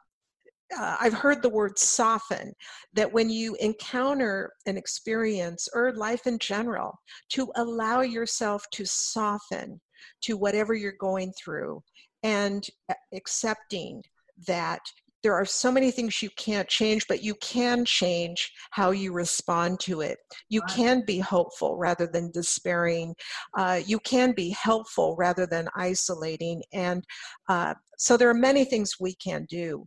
uh, 0.78 0.96
I've 1.00 1.14
heard 1.14 1.42
the 1.42 1.48
word 1.48 1.78
soften, 1.78 2.52
that 2.94 3.12
when 3.12 3.28
you 3.28 3.56
encounter 3.60 4.52
an 4.66 4.76
experience 4.76 5.68
or 5.74 5.92
life 5.92 6.26
in 6.26 6.38
general, 6.38 6.98
to 7.30 7.50
allow 7.56 8.02
yourself 8.02 8.64
to 8.72 8.84
soften 8.84 9.80
to 10.22 10.36
whatever 10.36 10.74
you're 10.74 10.92
going 11.00 11.32
through 11.32 11.82
and 12.22 12.66
accepting 13.12 14.02
that 14.46 14.80
there 15.22 15.34
are 15.34 15.44
so 15.44 15.70
many 15.70 15.90
things 15.90 16.22
you 16.22 16.30
can't 16.36 16.68
change, 16.68 17.06
but 17.06 17.22
you 17.22 17.34
can 17.36 17.84
change 17.84 18.52
how 18.70 18.90
you 18.90 19.12
respond 19.12 19.80
to 19.80 20.00
it. 20.00 20.18
You 20.48 20.62
can 20.62 21.04
be 21.04 21.18
hopeful 21.18 21.76
rather 21.76 22.06
than 22.06 22.30
despairing. 22.30 23.14
Uh, 23.56 23.80
you 23.84 23.98
can 24.00 24.32
be 24.32 24.50
helpful 24.50 25.16
rather 25.16 25.46
than 25.46 25.68
isolating. 25.74 26.62
And 26.72 27.04
uh, 27.48 27.74
so 27.98 28.16
there 28.16 28.30
are 28.30 28.34
many 28.34 28.64
things 28.64 28.94
we 28.98 29.14
can 29.14 29.46
do. 29.48 29.84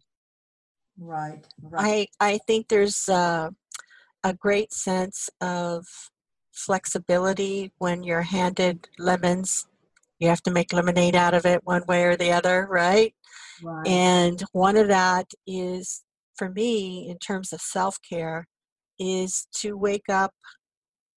Right. 1.00 1.43
right. 1.62 2.10
I, 2.22 2.34
I 2.34 2.38
think 2.46 2.67
there's 2.67 3.10
uh, 3.10 3.50
a 4.24 4.34
great 4.34 4.72
sense 4.72 5.30
of 5.41 5.86
flexibility 6.52 7.72
when 7.80 8.04
you're 8.04 8.22
handed 8.22 8.88
lemons. 9.00 9.67
You 10.19 10.30
have 10.30 10.43
to 10.43 10.52
make 10.52 10.72
lemonade 10.72 11.15
out 11.15 11.34
of 11.34 11.46
it 11.46 11.62
one 11.65 11.84
way 11.88 12.04
or 12.04 12.15
the 12.15 12.32
other, 12.32 12.67
right? 12.69 13.13
Right. 13.63 13.88
And 13.88 14.43
one 14.52 14.78
of 14.78 14.88
that 14.88 15.28
is, 15.47 16.04
for 16.36 16.49
me, 16.49 17.08
in 17.10 17.17
terms 17.17 17.54
of 17.54 17.62
self 17.62 17.97
care, 18.08 18.47
is 18.99 19.47
to 19.60 19.78
wake 19.78 20.10
up 20.10 20.34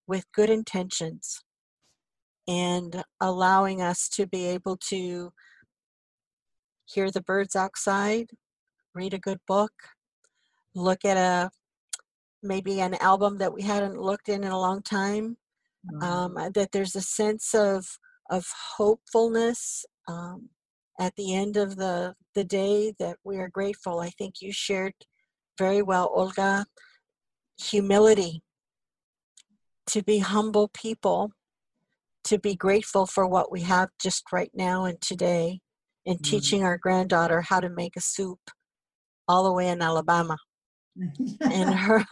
with 0.07 0.25
good 0.33 0.49
intentions 0.49 1.39
and 2.47 3.03
allowing 3.19 3.81
us 3.81 4.07
to 4.09 4.25
be 4.25 4.45
able 4.45 4.77
to 4.77 5.31
hear 6.85 7.11
the 7.11 7.21
birds 7.21 7.55
outside, 7.55 8.27
read 8.95 9.13
a 9.13 9.19
good 9.19 9.39
book, 9.47 9.73
look 10.73 11.03
at 11.03 11.17
a 11.17 11.49
maybe 12.41 12.79
an 12.79 12.93
album 12.95 13.37
that 13.39 13.53
we 13.53 13.61
hadn't 13.61 13.99
looked 13.99 14.29
in 14.29 14.43
in 14.43 14.51
a 14.51 14.59
long 14.59 14.81
time. 14.81 15.37
Um, 16.01 16.33
that 16.53 16.69
there's 16.73 16.95
a 16.97 17.01
sense 17.01 17.53
of 17.53 17.85
of 18.29 18.45
hopefulness 18.75 19.85
um, 20.09 20.49
at 20.99 21.15
the 21.15 21.35
end 21.35 21.57
of 21.57 21.75
the 21.75 22.15
the 22.35 22.43
day 22.43 22.93
that 22.99 23.17
we 23.23 23.37
are 23.37 23.49
grateful. 23.49 23.99
I 23.99 24.09
think 24.09 24.35
you 24.41 24.51
shared 24.51 24.93
very 25.57 25.81
well, 25.81 26.11
Olga. 26.13 26.65
Humility 27.59 28.43
to 29.87 30.03
be 30.03 30.19
humble 30.19 30.69
people, 30.73 31.31
to 32.25 32.37
be 32.37 32.55
grateful 32.55 33.05
for 33.05 33.25
what 33.25 33.51
we 33.51 33.61
have 33.61 33.89
just 34.01 34.23
right 34.31 34.51
now 34.53 34.85
and 34.85 34.99
today, 35.01 35.59
and 36.05 36.17
mm-hmm. 36.17 36.29
teaching 36.29 36.63
our 36.63 36.77
granddaughter 36.77 37.41
how 37.41 37.59
to 37.59 37.69
make 37.69 37.95
a 37.95 38.01
soup 38.01 38.39
all 39.27 39.43
the 39.43 39.53
way 39.53 39.69
in 39.69 39.81
Alabama. 39.81 40.37
and 41.41 41.73
her 41.73 42.03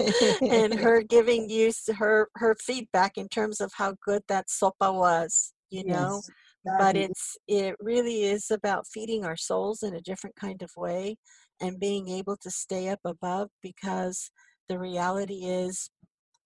and 0.42 0.74
her 0.74 1.02
giving 1.02 1.48
you 1.48 1.72
her 1.96 2.28
her 2.36 2.56
feedback 2.60 3.16
in 3.16 3.28
terms 3.28 3.60
of 3.60 3.72
how 3.76 3.94
good 4.04 4.22
that 4.26 4.48
sopa 4.48 4.92
was 4.92 5.52
you 5.70 5.84
know 5.84 6.16
yes, 6.16 6.30
but 6.78 6.96
it's 6.96 7.36
it 7.48 7.74
really 7.80 8.24
is 8.24 8.50
about 8.50 8.86
feeding 8.86 9.24
our 9.24 9.36
souls 9.36 9.82
in 9.82 9.94
a 9.94 10.00
different 10.00 10.36
kind 10.36 10.62
of 10.62 10.70
way 10.76 11.16
and 11.60 11.80
being 11.80 12.08
able 12.08 12.36
to 12.36 12.50
stay 12.50 12.88
up 12.88 13.00
above 13.04 13.48
because 13.62 14.30
the 14.68 14.78
reality 14.78 15.44
is 15.46 15.90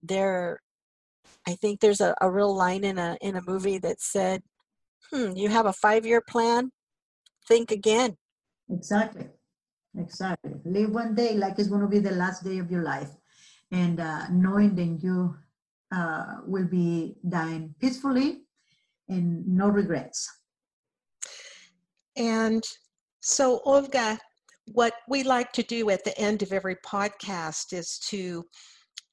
there 0.03 0.59
i 1.47 1.53
think 1.53 1.79
there's 1.79 2.01
a, 2.01 2.15
a 2.21 2.29
real 2.29 2.55
line 2.55 2.83
in 2.83 2.97
a 2.97 3.17
in 3.21 3.35
a 3.35 3.41
movie 3.47 3.77
that 3.77 3.99
said 3.99 4.41
hmm 5.11 5.31
you 5.35 5.49
have 5.49 5.65
a 5.65 5.73
five 5.73 6.05
year 6.05 6.21
plan? 6.21 6.71
Think 7.47 7.71
again. 7.71 8.17
Exactly. 8.69 9.27
Exactly. 9.97 10.53
Live 10.63 10.91
one 10.91 11.15
day 11.15 11.35
like 11.35 11.59
it's 11.59 11.67
going 11.67 11.81
to 11.81 11.87
be 11.87 11.99
the 11.99 12.11
last 12.11 12.43
day 12.43 12.59
of 12.59 12.71
your 12.71 12.83
life. 12.83 13.09
And 13.71 13.99
uh, 13.99 14.27
knowing 14.29 14.75
that 14.75 15.03
you 15.03 15.35
uh, 15.91 16.37
will 16.45 16.67
be 16.67 17.15
dying 17.27 17.75
peacefully 17.79 18.43
and 19.11 19.47
no 19.47 19.67
regrets 19.67 20.27
and 22.17 22.63
so 23.21 23.61
olga 23.65 24.17
what 24.73 24.93
we 25.07 25.23
like 25.23 25.51
to 25.53 25.63
do 25.63 25.89
at 25.89 26.03
the 26.03 26.17
end 26.17 26.41
of 26.41 26.51
every 26.51 26.75
podcast 26.85 27.73
is 27.73 27.99
to 27.99 28.43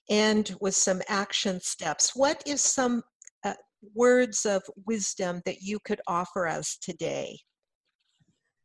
end 0.09 0.55
with 0.61 0.75
some 0.75 1.03
action 1.09 1.61
steps. 1.61 2.15
What 2.15 2.43
is 2.47 2.61
some 2.61 3.03
uh, 3.45 3.55
words 3.95 4.47
of 4.47 4.63
wisdom 4.87 5.43
that 5.45 5.63
you 5.63 5.79
could 5.85 6.01
offer 6.07 6.47
us 6.47 6.77
today? 6.81 7.39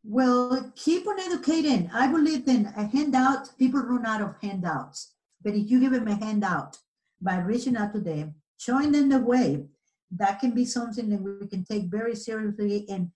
Well, 0.05 0.71
keep 0.75 1.07
on 1.07 1.19
educating. 1.19 1.89
I 1.93 2.07
believe 2.07 2.47
in 2.47 2.65
a 2.77 2.85
handout, 2.85 3.57
people 3.57 3.81
run 3.81 4.05
out 4.05 4.21
of 4.21 4.35
handouts. 4.41 5.13
But 5.41 5.53
if 5.53 5.69
you 5.69 5.79
give 5.79 5.93
them 5.93 6.07
a 6.07 6.15
handout 6.15 6.77
by 7.21 7.37
reaching 7.37 7.77
out 7.77 7.93
to 7.93 8.01
them, 8.01 8.35
showing 8.57 8.91
them 8.91 9.09
the 9.09 9.19
way, 9.19 9.65
that 10.17 10.39
can 10.39 10.51
be 10.51 10.65
something 10.65 11.09
that 11.09 11.21
we 11.21 11.47
can 11.47 11.63
take 11.65 11.85
very 11.85 12.15
seriously. 12.15 12.85
And, 12.89 13.11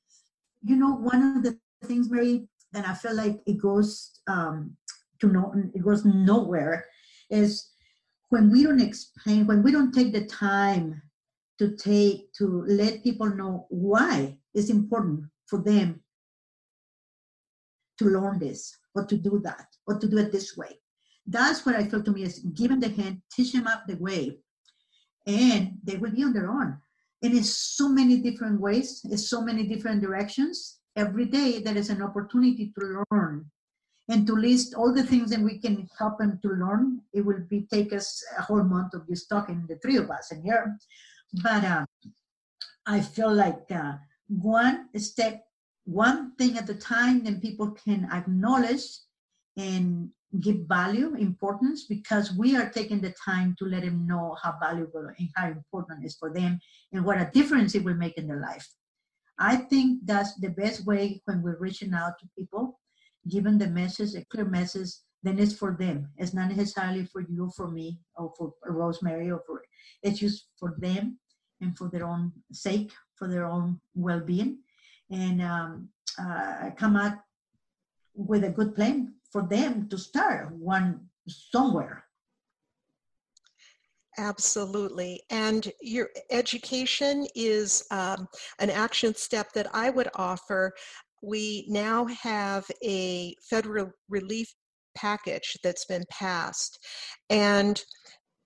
you 0.64 0.76
know, 0.76 0.96
one 0.96 1.38
of 1.38 1.44
the 1.44 1.58
things, 1.86 2.10
Mary, 2.10 2.48
and 2.74 2.86
I 2.86 2.94
feel 2.94 3.16
like 3.16 3.40
it 3.46 3.58
goes 3.58 4.20
um, 4.28 4.76
to 5.20 5.28
no, 5.28 5.54
it 5.74 5.84
goes 5.84 6.06
nowhere, 6.06 6.86
is 7.30 7.72
when 8.30 8.52
we 8.52 8.64
don't 8.64 8.82
explain, 8.82 9.48
when 9.48 9.64
we 9.64 9.72
don't 9.72 9.94
take 9.94 10.12
the 10.12 10.26
time 10.26 11.02
to 11.60 11.76
take 11.76 12.32
to 12.34 12.64
let 12.68 13.04
people 13.04 13.28
know 13.28 13.66
why 13.70 14.38
it's 14.54 14.70
important 14.70 15.26
for 15.48 15.60
them 15.60 16.02
to 17.98 18.06
learn 18.06 18.38
this 18.38 18.78
or 18.96 19.06
to 19.06 19.18
do 19.18 19.40
that 19.44 19.68
or 19.88 19.98
to 19.98 20.08
do 20.08 20.18
it 20.18 20.32
this 20.32 20.56
way. 20.56 20.80
That's 21.26 21.66
what 21.66 21.76
I 21.76 21.86
feel 21.86 22.04
to 22.04 22.12
me 22.12 22.24
is 22.24 22.40
giving 22.40 22.80
the 22.80 22.90
hand, 22.90 23.22
teach 23.32 23.54
them 23.54 23.68
up 23.68 23.84
the 23.88 23.96
way, 23.96 24.38
and 25.26 25.78
they 25.84 25.98
will 25.98 26.12
be 26.12 26.24
on 26.24 26.34
their 26.34 26.50
own. 26.50 26.78
And 27.24 27.34
it's 27.34 27.56
so 27.76 27.90
many 27.90 28.18
different 28.18 28.62
ways, 28.62 29.02
it's 29.06 29.30
so 29.30 29.42
many 29.42 29.68
different 29.68 30.02
directions. 30.02 30.80
Every 30.96 31.26
day 31.26 31.60
there 31.60 31.78
is 31.78 31.90
an 31.90 32.02
opportunity 32.02 32.74
to 32.78 33.04
learn 33.12 33.46
and 34.10 34.26
to 34.28 34.34
list 34.34 34.74
all 34.74 34.94
the 34.94 35.04
things 35.04 35.32
that 35.32 35.40
we 35.40 35.60
can 35.60 35.88
help 35.98 36.20
them 36.20 36.40
to 36.42 36.50
learn. 36.50 37.02
It 37.14 37.26
will 37.26 37.42
be 37.50 37.68
take 37.72 37.92
us 37.94 38.24
a 38.38 38.42
whole 38.42 38.64
month 38.64 38.94
of 38.94 39.08
just 39.08 39.30
talking, 39.30 39.66
the 39.68 39.78
three 39.78 39.98
of 39.98 40.10
us 40.10 40.32
in 40.32 40.42
here. 40.44 40.78
But 41.44 41.64
uh, 41.64 41.86
I 42.86 43.02
feel 43.02 43.34
like 43.34 43.66
uh, 43.72 43.94
one 44.28 44.88
step, 44.98 45.44
one 45.86 46.36
thing 46.36 46.58
at 46.58 46.70
a 46.70 46.76
time, 46.76 47.24
then 47.24 47.42
people 47.42 47.72
can 47.72 48.08
acknowledge 48.12 48.86
and 49.58 50.10
give 50.42 50.58
value, 50.68 51.16
importance, 51.16 51.86
because 51.86 52.34
we 52.34 52.56
are 52.56 52.70
taking 52.70 53.00
the 53.00 53.14
time 53.24 53.56
to 53.60 53.66
let 53.66 53.84
them 53.84 54.06
know 54.06 54.36
how 54.42 54.56
valuable 54.62 55.08
and 55.18 55.30
how 55.36 55.48
important 55.48 56.04
it 56.04 56.08
is 56.08 56.18
for 56.18 56.34
them 56.34 56.60
and 56.92 57.06
what 57.06 57.18
a 57.18 57.30
difference 57.34 57.76
it 57.76 57.84
will 57.84 57.96
make 57.96 58.18
in 58.18 58.28
their 58.28 58.42
life. 58.42 58.68
I 59.40 59.56
think 59.56 60.02
that's 60.06 60.36
the 60.36 60.50
best 60.50 60.86
way 60.86 61.22
when 61.26 61.42
we're 61.42 61.60
reaching 61.60 61.94
out 61.94 62.20
to 62.20 62.28
people 62.38 62.80
giving 63.30 63.58
the 63.58 63.68
message, 63.68 64.16
a 64.16 64.26
clear 64.26 64.46
message, 64.46 64.90
then 65.24 65.40
it's 65.40 65.54
for 65.54 65.76
them. 65.78 66.10
It's 66.18 66.34
not 66.34 66.50
necessarily 66.50 67.06
for 67.06 67.22
you, 67.22 67.52
for 67.56 67.70
me, 67.70 68.00
or 68.16 68.32
for 68.38 68.54
Rosemary, 68.66 69.32
or 69.32 69.42
for 69.46 69.64
it's 70.04 70.20
just 70.20 70.48
for 70.60 70.76
them 70.78 71.20
and 71.62 71.78
for 71.78 71.90
their 71.90 72.06
own 72.06 72.32
sake, 72.52 72.92
for 73.16 73.28
their 73.28 73.46
own 73.46 73.80
well-being, 73.96 74.60
and 75.10 75.42
um, 75.42 75.90
uh, 76.20 76.70
come 76.78 76.96
out 76.96 77.18
with 78.14 78.44
a 78.44 78.50
good 78.50 78.76
plan 78.76 79.14
for 79.32 79.48
them 79.50 79.88
to 79.90 79.98
start 79.98 80.52
one 80.54 81.02
somewhere. 81.28 82.04
Absolutely. 84.20 85.22
And 85.30 85.72
your 85.80 86.10
education 86.32 87.28
is 87.36 87.84
um, 87.92 88.28
an 88.60 88.72
action 88.72 89.14
step 89.14 89.54
that 89.54 89.68
I 89.76 89.92
would 89.92 90.10
offer 90.16 90.74
we 91.22 91.66
now 91.68 92.06
have 92.06 92.66
a 92.84 93.36
federal 93.50 93.92
relief 94.10 94.54
package 94.96 95.58
that's 95.64 95.86
been 95.86 96.06
passed. 96.10 96.80
And 97.30 97.82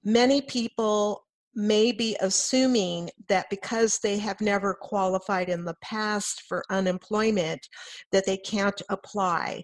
many 0.04 0.41
people 0.41 1.26
may 1.56 1.92
be 1.92 2.16
assuming 2.22 3.10
that 3.28 3.50
because 3.50 4.00
they 4.00 4.18
have 4.18 4.40
never 4.42 4.74
qualified 4.74 5.50
in 5.50 5.66
the 5.66 5.76
past 5.82 6.44
for 6.48 6.64
unemployment 6.70 7.68
that 8.12 8.26
they 8.26 8.38
can't 8.38 8.82
apply. 8.90 9.64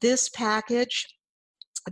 This 0.00 0.28
package 0.30 1.06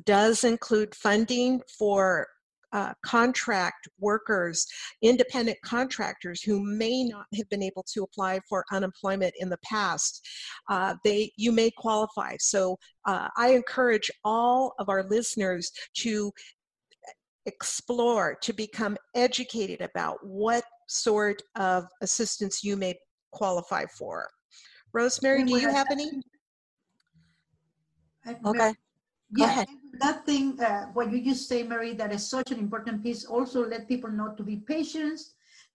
does 0.05 0.45
include 0.45 0.95
funding 0.95 1.61
for 1.79 2.27
uh, 2.73 2.95
contract 3.05 3.87
workers, 4.01 4.67
independent 5.03 5.59
contractors 5.63 6.43
who 6.43 6.63
may 6.63 7.05
not 7.05 7.27
have 7.37 7.49
been 7.51 7.63
able 7.63 7.85
to 7.87 8.03
apply 8.03 8.41
for 8.49 8.65
unemployment 8.73 9.35
in 9.39 9.51
the 9.51 9.59
past, 9.59 10.27
uh, 10.71 10.95
they 11.05 11.31
you 11.37 11.53
may 11.53 11.71
qualify. 11.71 12.35
So 12.41 12.79
uh, 13.07 13.29
I 13.37 13.51
encourage 13.51 14.11
all 14.25 14.75
of 14.79 14.89
our 14.89 15.05
listeners 15.05 15.71
to 15.99 16.33
explore, 17.47 18.37
to 18.43 18.53
become 18.53 18.97
educated 19.15 19.81
about 19.81 20.19
what 20.23 20.65
sort 20.89 21.43
of 21.57 21.85
assistance 22.01 22.63
you 22.63 22.77
may 22.77 22.95
qualify 23.33 23.85
for. 23.99 24.29
Rosemary, 24.93 25.45
do 25.45 25.59
you 25.59 25.69
have 25.69 25.87
any? 25.91 26.11
Okay. 28.47 28.75
Go 29.35 29.45
yeah, 29.45 29.51
ahead. 29.51 29.69
that 30.01 30.27
thing, 30.27 30.61
uh, 30.61 30.87
what 30.93 31.11
you 31.11 31.25
just 31.25 31.49
say, 31.49 31.63
Mary, 31.63 31.95
that 31.95 32.13
is 32.13 32.29
such 32.29 32.51
an 32.51 32.59
important 32.59 33.03
piece. 33.03 33.25
Also, 33.25 33.67
let 33.67 33.89
people 33.89 34.11
know 34.11 34.35
to 34.37 34.43
be 34.43 34.57
patient, 34.57 35.19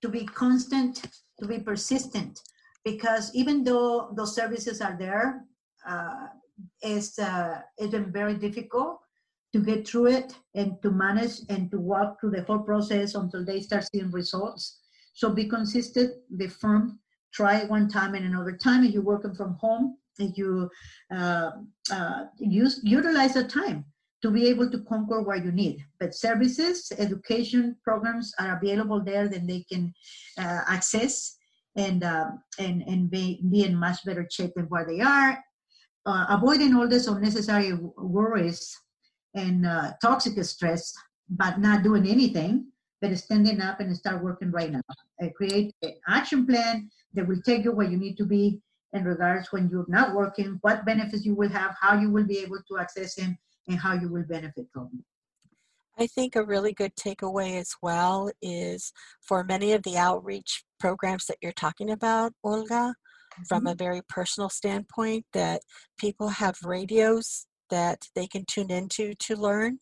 to 0.04 0.10
be 0.10 0.26
constant, 0.26 1.02
to 1.40 1.48
be 1.48 1.58
persistent, 1.60 2.40
because 2.86 3.34
even 3.34 3.64
though 3.64 4.14
those 4.16 4.36
services 4.36 4.80
are 4.80 4.96
there, 4.98 5.44
uh, 5.88 6.28
it's 6.82 7.18
uh, 7.18 7.62
it's 7.78 7.92
been 7.92 8.12
very 8.12 8.36
difficult 8.36 9.00
to 9.54 9.60
get 9.60 9.88
through 9.88 10.08
it 10.08 10.34
and 10.56 10.82
to 10.82 10.92
manage 10.92 11.40
and 11.50 11.72
to 11.72 11.80
walk 11.80 12.20
through 12.20 12.32
the 12.32 12.44
whole 12.44 12.60
process 12.60 13.16
until 13.16 13.46
they 13.46 13.62
start 13.62 13.88
seeing 13.92 14.12
results. 14.12 14.80
So 15.14 15.30
be 15.30 15.46
consistent, 15.46 16.16
be 16.38 16.48
firm. 16.48 17.00
Try 17.34 17.58
it 17.60 17.70
one 17.70 17.88
time 17.90 18.16
and 18.16 18.26
another 18.26 18.58
time, 18.58 18.84
If 18.84 18.94
you're 18.94 19.04
working 19.04 19.36
from 19.36 19.56
home 19.56 19.98
if 20.20 20.38
you 20.38 20.70
uh, 21.14 21.52
uh, 21.92 22.26
use 22.40 22.80
utilize 22.84 23.34
the 23.34 23.44
time 23.44 23.86
to 24.22 24.32
be 24.32 24.48
able 24.48 24.70
to 24.72 24.80
conquer 24.80 25.22
what 25.22 25.44
you 25.44 25.52
need. 25.52 25.86
But 26.00 26.16
services, 26.16 26.92
education 26.98 27.76
programs 27.84 28.34
are 28.40 28.58
available 28.58 29.04
there 29.04 29.28
that 29.28 29.48
they 29.48 29.64
can 29.72 29.94
uh, 30.40 30.62
access 30.68 31.38
and 31.76 32.04
uh, 32.04 32.32
and 32.60 32.82
and 32.84 33.10
be, 33.10 33.42
be 33.50 33.64
in 33.64 33.76
much 33.76 34.04
better 34.06 34.28
shape 34.30 34.54
than 34.56 34.66
where 34.66 34.86
they 34.86 35.02
are. 35.02 35.44
Uh, 36.06 36.26
avoiding 36.30 36.74
all 36.74 36.88
this 36.88 37.08
unnecessary 37.08 37.74
worries 37.98 38.76
and 39.38 39.66
uh, 39.66 39.94
toxic 40.02 40.44
stress, 40.44 40.94
but 41.30 41.60
not 41.60 41.84
doing 41.84 42.08
anything, 42.08 42.66
but 43.02 43.16
standing 43.18 43.62
up 43.62 43.80
and 43.80 43.96
start 43.96 44.24
working 44.24 44.52
right 44.52 44.72
now. 44.72 44.82
Uh, 45.22 45.28
create 45.36 45.74
an 45.84 45.94
action 46.08 46.46
plan 46.46 46.90
that 47.14 47.28
will 47.28 47.42
take 47.46 47.64
you 47.64 47.72
where 47.72 47.88
you 47.88 47.98
need 47.98 48.18
to 48.18 48.26
be 48.26 48.60
in 48.94 49.04
regards 49.04 49.52
when 49.52 49.70
you're 49.70 49.86
not 49.88 50.16
working, 50.16 50.58
what 50.62 50.86
benefits 50.86 51.26
you 51.26 51.36
will 51.36 51.50
have, 51.50 51.76
how 51.80 52.00
you 52.00 52.10
will 52.10 52.26
be 52.26 52.40
able 52.40 52.60
to 52.68 52.80
access 52.80 53.16
them, 53.16 53.38
and 53.68 53.78
how 53.78 53.94
you 53.94 54.10
will 54.12 54.24
benefit 54.24 54.66
from 54.74 54.90
them. 54.92 55.06
I 56.00 56.08
think 56.08 56.36
a 56.36 56.44
really 56.44 56.74
good 56.74 56.96
takeaway 56.96 57.60
as 57.60 57.76
well 57.82 58.32
is 58.42 58.94
for 59.22 59.44
many 59.44 59.74
of 59.74 59.84
the 59.84 59.98
outreach 59.98 60.64
programs 60.80 61.26
that 61.26 61.38
you're 61.42 61.52
talking 61.52 61.90
about, 61.90 62.34
Olga, 62.44 62.94
mm-hmm. 62.94 63.44
from 63.50 63.68
a 63.68 63.76
very 63.76 64.02
personal 64.08 64.50
standpoint, 64.50 65.26
that 65.34 65.62
people 66.00 66.30
have 66.30 66.58
radios 66.64 67.48
that 67.70 68.08
they 68.16 68.28
can 68.28 68.46
tune 68.46 68.72
into 68.72 69.14
to 69.16 69.36
learn. 69.36 69.80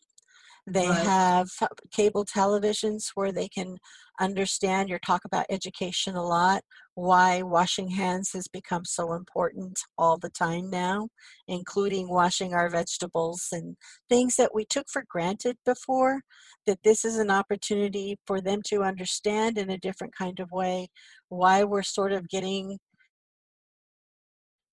They 0.68 0.88
right. 0.88 1.06
have 1.06 1.50
cable 1.92 2.26
televisions 2.26 3.12
where 3.14 3.32
they 3.32 3.48
can 3.48 3.78
understand 4.20 4.90
your 4.90 4.98
talk 5.00 5.24
about 5.24 5.46
education 5.50 6.16
a 6.16 6.24
lot, 6.24 6.64
why 6.96 7.44
washing 7.44 7.90
hands 7.90 8.32
has 8.34 8.48
become 8.48 8.84
so 8.84 9.14
important 9.14 9.80
all 9.98 10.18
the 10.18 10.30
time 10.30 10.72
now, 10.72 11.10
including 11.48 12.10
washing 12.10 12.56
our 12.56 12.68
vegetables 12.68 13.50
and 13.52 13.76
things 14.10 14.38
that 14.38 14.56
we 14.56 14.66
took 14.66 14.88
for 14.90 15.04
granted 15.08 15.58
before, 15.66 16.22
that 16.66 16.80
this 16.84 17.06
is 17.06 17.18
an 17.18 17.30
opportunity 17.30 18.18
for 18.26 18.42
them 18.42 18.62
to 18.66 18.82
understand 18.82 19.60
in 19.60 19.70
a 19.70 19.78
different 19.78 20.16
kind 20.16 20.40
of 20.40 20.52
way 20.52 20.88
why 21.30 21.64
we're 21.64 21.84
sort 21.84 22.12
of 22.12 22.28
getting 22.30 22.80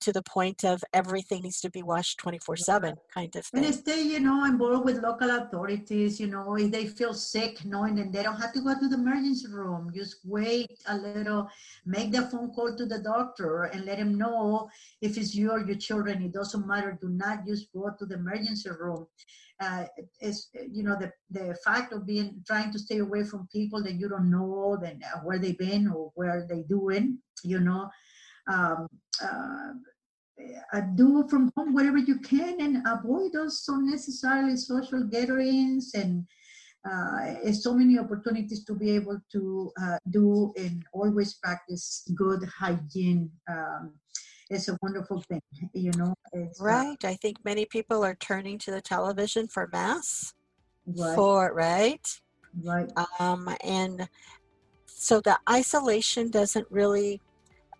to 0.03 0.13
the 0.13 0.23
point 0.23 0.65
of 0.65 0.83
everything 0.93 1.43
needs 1.43 1.61
to 1.61 1.71
be 1.71 1.83
washed 1.83 2.19
24 2.19 2.57
7 2.57 2.95
kind 3.13 3.35
of 3.37 3.47
thing. 3.47 3.65
And 3.65 3.75
stay, 3.75 4.03
you 4.03 4.21
know, 4.21 4.45
involved 4.45 4.85
with 4.85 4.99
local 5.03 5.31
authorities, 5.31 6.21
you 6.21 6.27
know, 6.27 6.57
if 6.57 6.71
they 6.71 6.87
feel 6.87 7.15
sick, 7.15 7.65
knowing 7.65 7.95
that 7.97 8.13
they 8.13 8.23
don't 8.23 8.41
have 8.41 8.53
to 8.55 8.61
go 8.61 8.79
to 8.79 8.89
the 8.89 8.97
emergency 8.97 9.49
room, 9.49 9.91
just 9.95 10.17
wait 10.25 10.83
a 10.89 10.97
little, 10.97 11.49
make 11.87 12.13
the 12.13 12.23
phone 12.23 12.51
call 12.53 12.77
to 12.77 12.87
the 12.87 12.99
doctor 12.99 13.65
and 13.65 13.85
let 13.85 13.99
him 13.99 14.19
know 14.19 14.69
if 15.01 15.17
it's 15.17 15.35
you 15.35 15.51
or 15.51 15.65
your 15.65 15.77
children. 15.77 16.23
It 16.23 16.33
doesn't 16.33 16.67
matter. 16.67 16.99
Do 17.01 17.09
not 17.09 17.47
just 17.47 17.73
go 17.73 17.91
to 17.99 18.07
the 18.07 18.15
emergency 18.15 18.71
room. 18.71 19.07
Uh, 19.61 19.85
it's 20.21 20.49
you 20.73 20.83
know 20.83 20.97
the 20.99 21.13
the 21.31 21.55
fact 21.65 21.93
of 21.93 22.05
being 22.05 22.43
trying 22.47 22.73
to 22.73 22.79
stay 22.79 22.99
away 22.99 23.23
from 23.23 23.49
people 23.53 23.81
that 23.83 23.95
you 23.95 24.09
don't 24.09 24.31
know, 24.31 24.77
then 24.81 25.01
uh, 25.15 25.21
where 25.21 25.39
they've 25.39 25.59
been 25.59 25.87
or 25.87 26.11
where 26.15 26.47
they 26.49 26.63
doing, 26.63 27.19
you 27.45 27.61
know. 27.61 27.89
Um, 28.49 28.89
uh, 29.23 29.73
uh, 30.73 30.81
do 30.95 31.27
from 31.29 31.53
home 31.57 31.75
whatever 31.75 31.99
you 31.99 32.19
can 32.19 32.61
and 32.61 32.87
avoid 32.87 33.33
those 33.33 33.65
unnecessarily 33.69 34.57
social 34.57 35.05
gatherings 35.05 35.93
and 35.95 36.27
uh, 36.89 37.53
so 37.53 37.75
many 37.75 37.99
opportunities 37.99 38.65
to 38.65 38.75
be 38.75 38.91
able 38.91 39.21
to 39.31 39.71
uh, 39.81 39.99
do 40.11 40.53
and 40.57 40.85
always 40.93 41.35
practice 41.35 42.09
good 42.15 42.43
hygiene. 42.45 43.31
Um, 43.49 43.93
it's 44.51 44.69
a 44.69 44.77
wonderful 44.83 45.23
thing, 45.23 45.41
you 45.73 45.93
know. 45.93 46.15
Uh, 46.37 46.47
right. 46.61 47.05
I 47.05 47.15
think 47.15 47.39
many 47.45 47.65
people 47.65 48.05
are 48.05 48.17
turning 48.17 48.59
to 48.59 48.71
the 48.71 48.81
television 48.81 49.47
for 49.49 49.69
mass. 49.73 50.35
Right. 50.87 51.15
For 51.15 51.55
right. 51.55 52.21
Right. 52.63 52.91
Um, 53.19 53.55
and 53.65 54.09
so 54.87 55.21
the 55.21 55.39
isolation 55.49 56.31
doesn't 56.31 56.67
really 56.71 57.21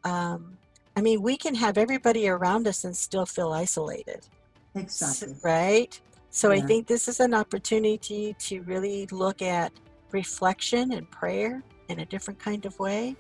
um, 0.05 0.57
I 0.97 1.01
mean, 1.01 1.23
we 1.23 1.37
can 1.37 1.55
have 1.55 1.79
everybody 1.79 2.29
around 2.29 2.67
us 2.69 2.85
and 2.85 2.97
still 2.97 3.27
feel 3.27 3.53
isolated. 3.53 4.27
Exactly. 4.75 5.37
Right? 5.43 5.99
So 6.31 6.51
yeah. 6.51 6.63
I 6.63 6.67
think 6.67 6.87
this 6.87 7.09
is 7.09 7.21
an 7.21 7.35
opportunity 7.35 8.35
to 8.39 8.63
really 8.63 9.07
look 9.11 9.43
at 9.43 9.73
reflection 10.13 10.93
and 10.93 11.11
prayer 11.11 11.63
in 11.89 12.01
a 12.01 12.07
different 12.07 12.41
kind 12.41 12.65
of 12.67 12.79
way 12.79 13.17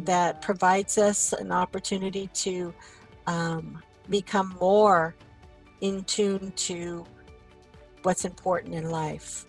that 0.00 0.40
provides 0.40 0.98
us 0.98 1.32
an 1.32 1.50
opportunity 1.50 2.28
to 2.32 2.72
um, 3.26 3.82
become 4.08 4.56
more 4.60 5.14
in 5.80 6.04
tune 6.04 6.52
to 6.56 7.04
what's 8.02 8.24
important 8.24 8.74
in 8.74 8.90
life. 8.90 9.46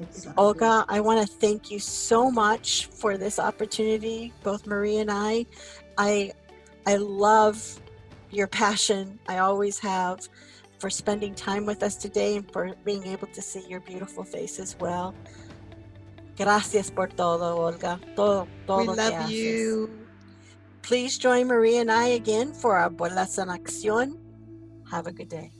Exactly. 0.00 0.32
Olga, 0.36 0.84
I 0.88 1.00
want 1.00 1.26
to 1.26 1.32
thank 1.36 1.70
you 1.70 1.78
so 1.78 2.30
much 2.30 2.86
for 2.86 3.16
this 3.16 3.38
opportunity, 3.38 4.32
both 4.42 4.66
Marie 4.66 4.98
and 4.98 5.10
I. 5.10 5.46
I 5.96 6.32
I 6.88 6.96
love 6.96 7.60
your 8.30 8.46
passion. 8.46 9.18
I 9.28 9.38
always 9.38 9.78
have 9.80 10.26
for 10.78 10.88
spending 10.88 11.34
time 11.34 11.66
with 11.66 11.82
us 11.82 11.96
today 11.96 12.36
and 12.36 12.50
for 12.50 12.72
being 12.82 13.06
able 13.06 13.26
to 13.26 13.42
see 13.42 13.62
your 13.68 13.80
beautiful 13.80 14.24
face 14.24 14.58
as 14.58 14.74
well. 14.80 15.14
Gracias 16.38 16.90
por 16.90 17.08
todo, 17.08 17.58
Olga. 17.58 18.00
Todo, 18.16 18.48
todo 18.66 18.92
we 18.92 18.96
love 18.96 19.30
you. 19.30 19.90
Please 20.80 21.18
join 21.18 21.46
Marie 21.48 21.76
and 21.76 21.90
I 21.90 22.16
again 22.16 22.54
for 22.54 22.78
our 22.78 22.88
Abuelas 22.88 23.38
en 23.38 23.48
Acción. 23.48 24.16
Have 24.90 25.06
a 25.06 25.12
good 25.12 25.28
day. 25.28 25.57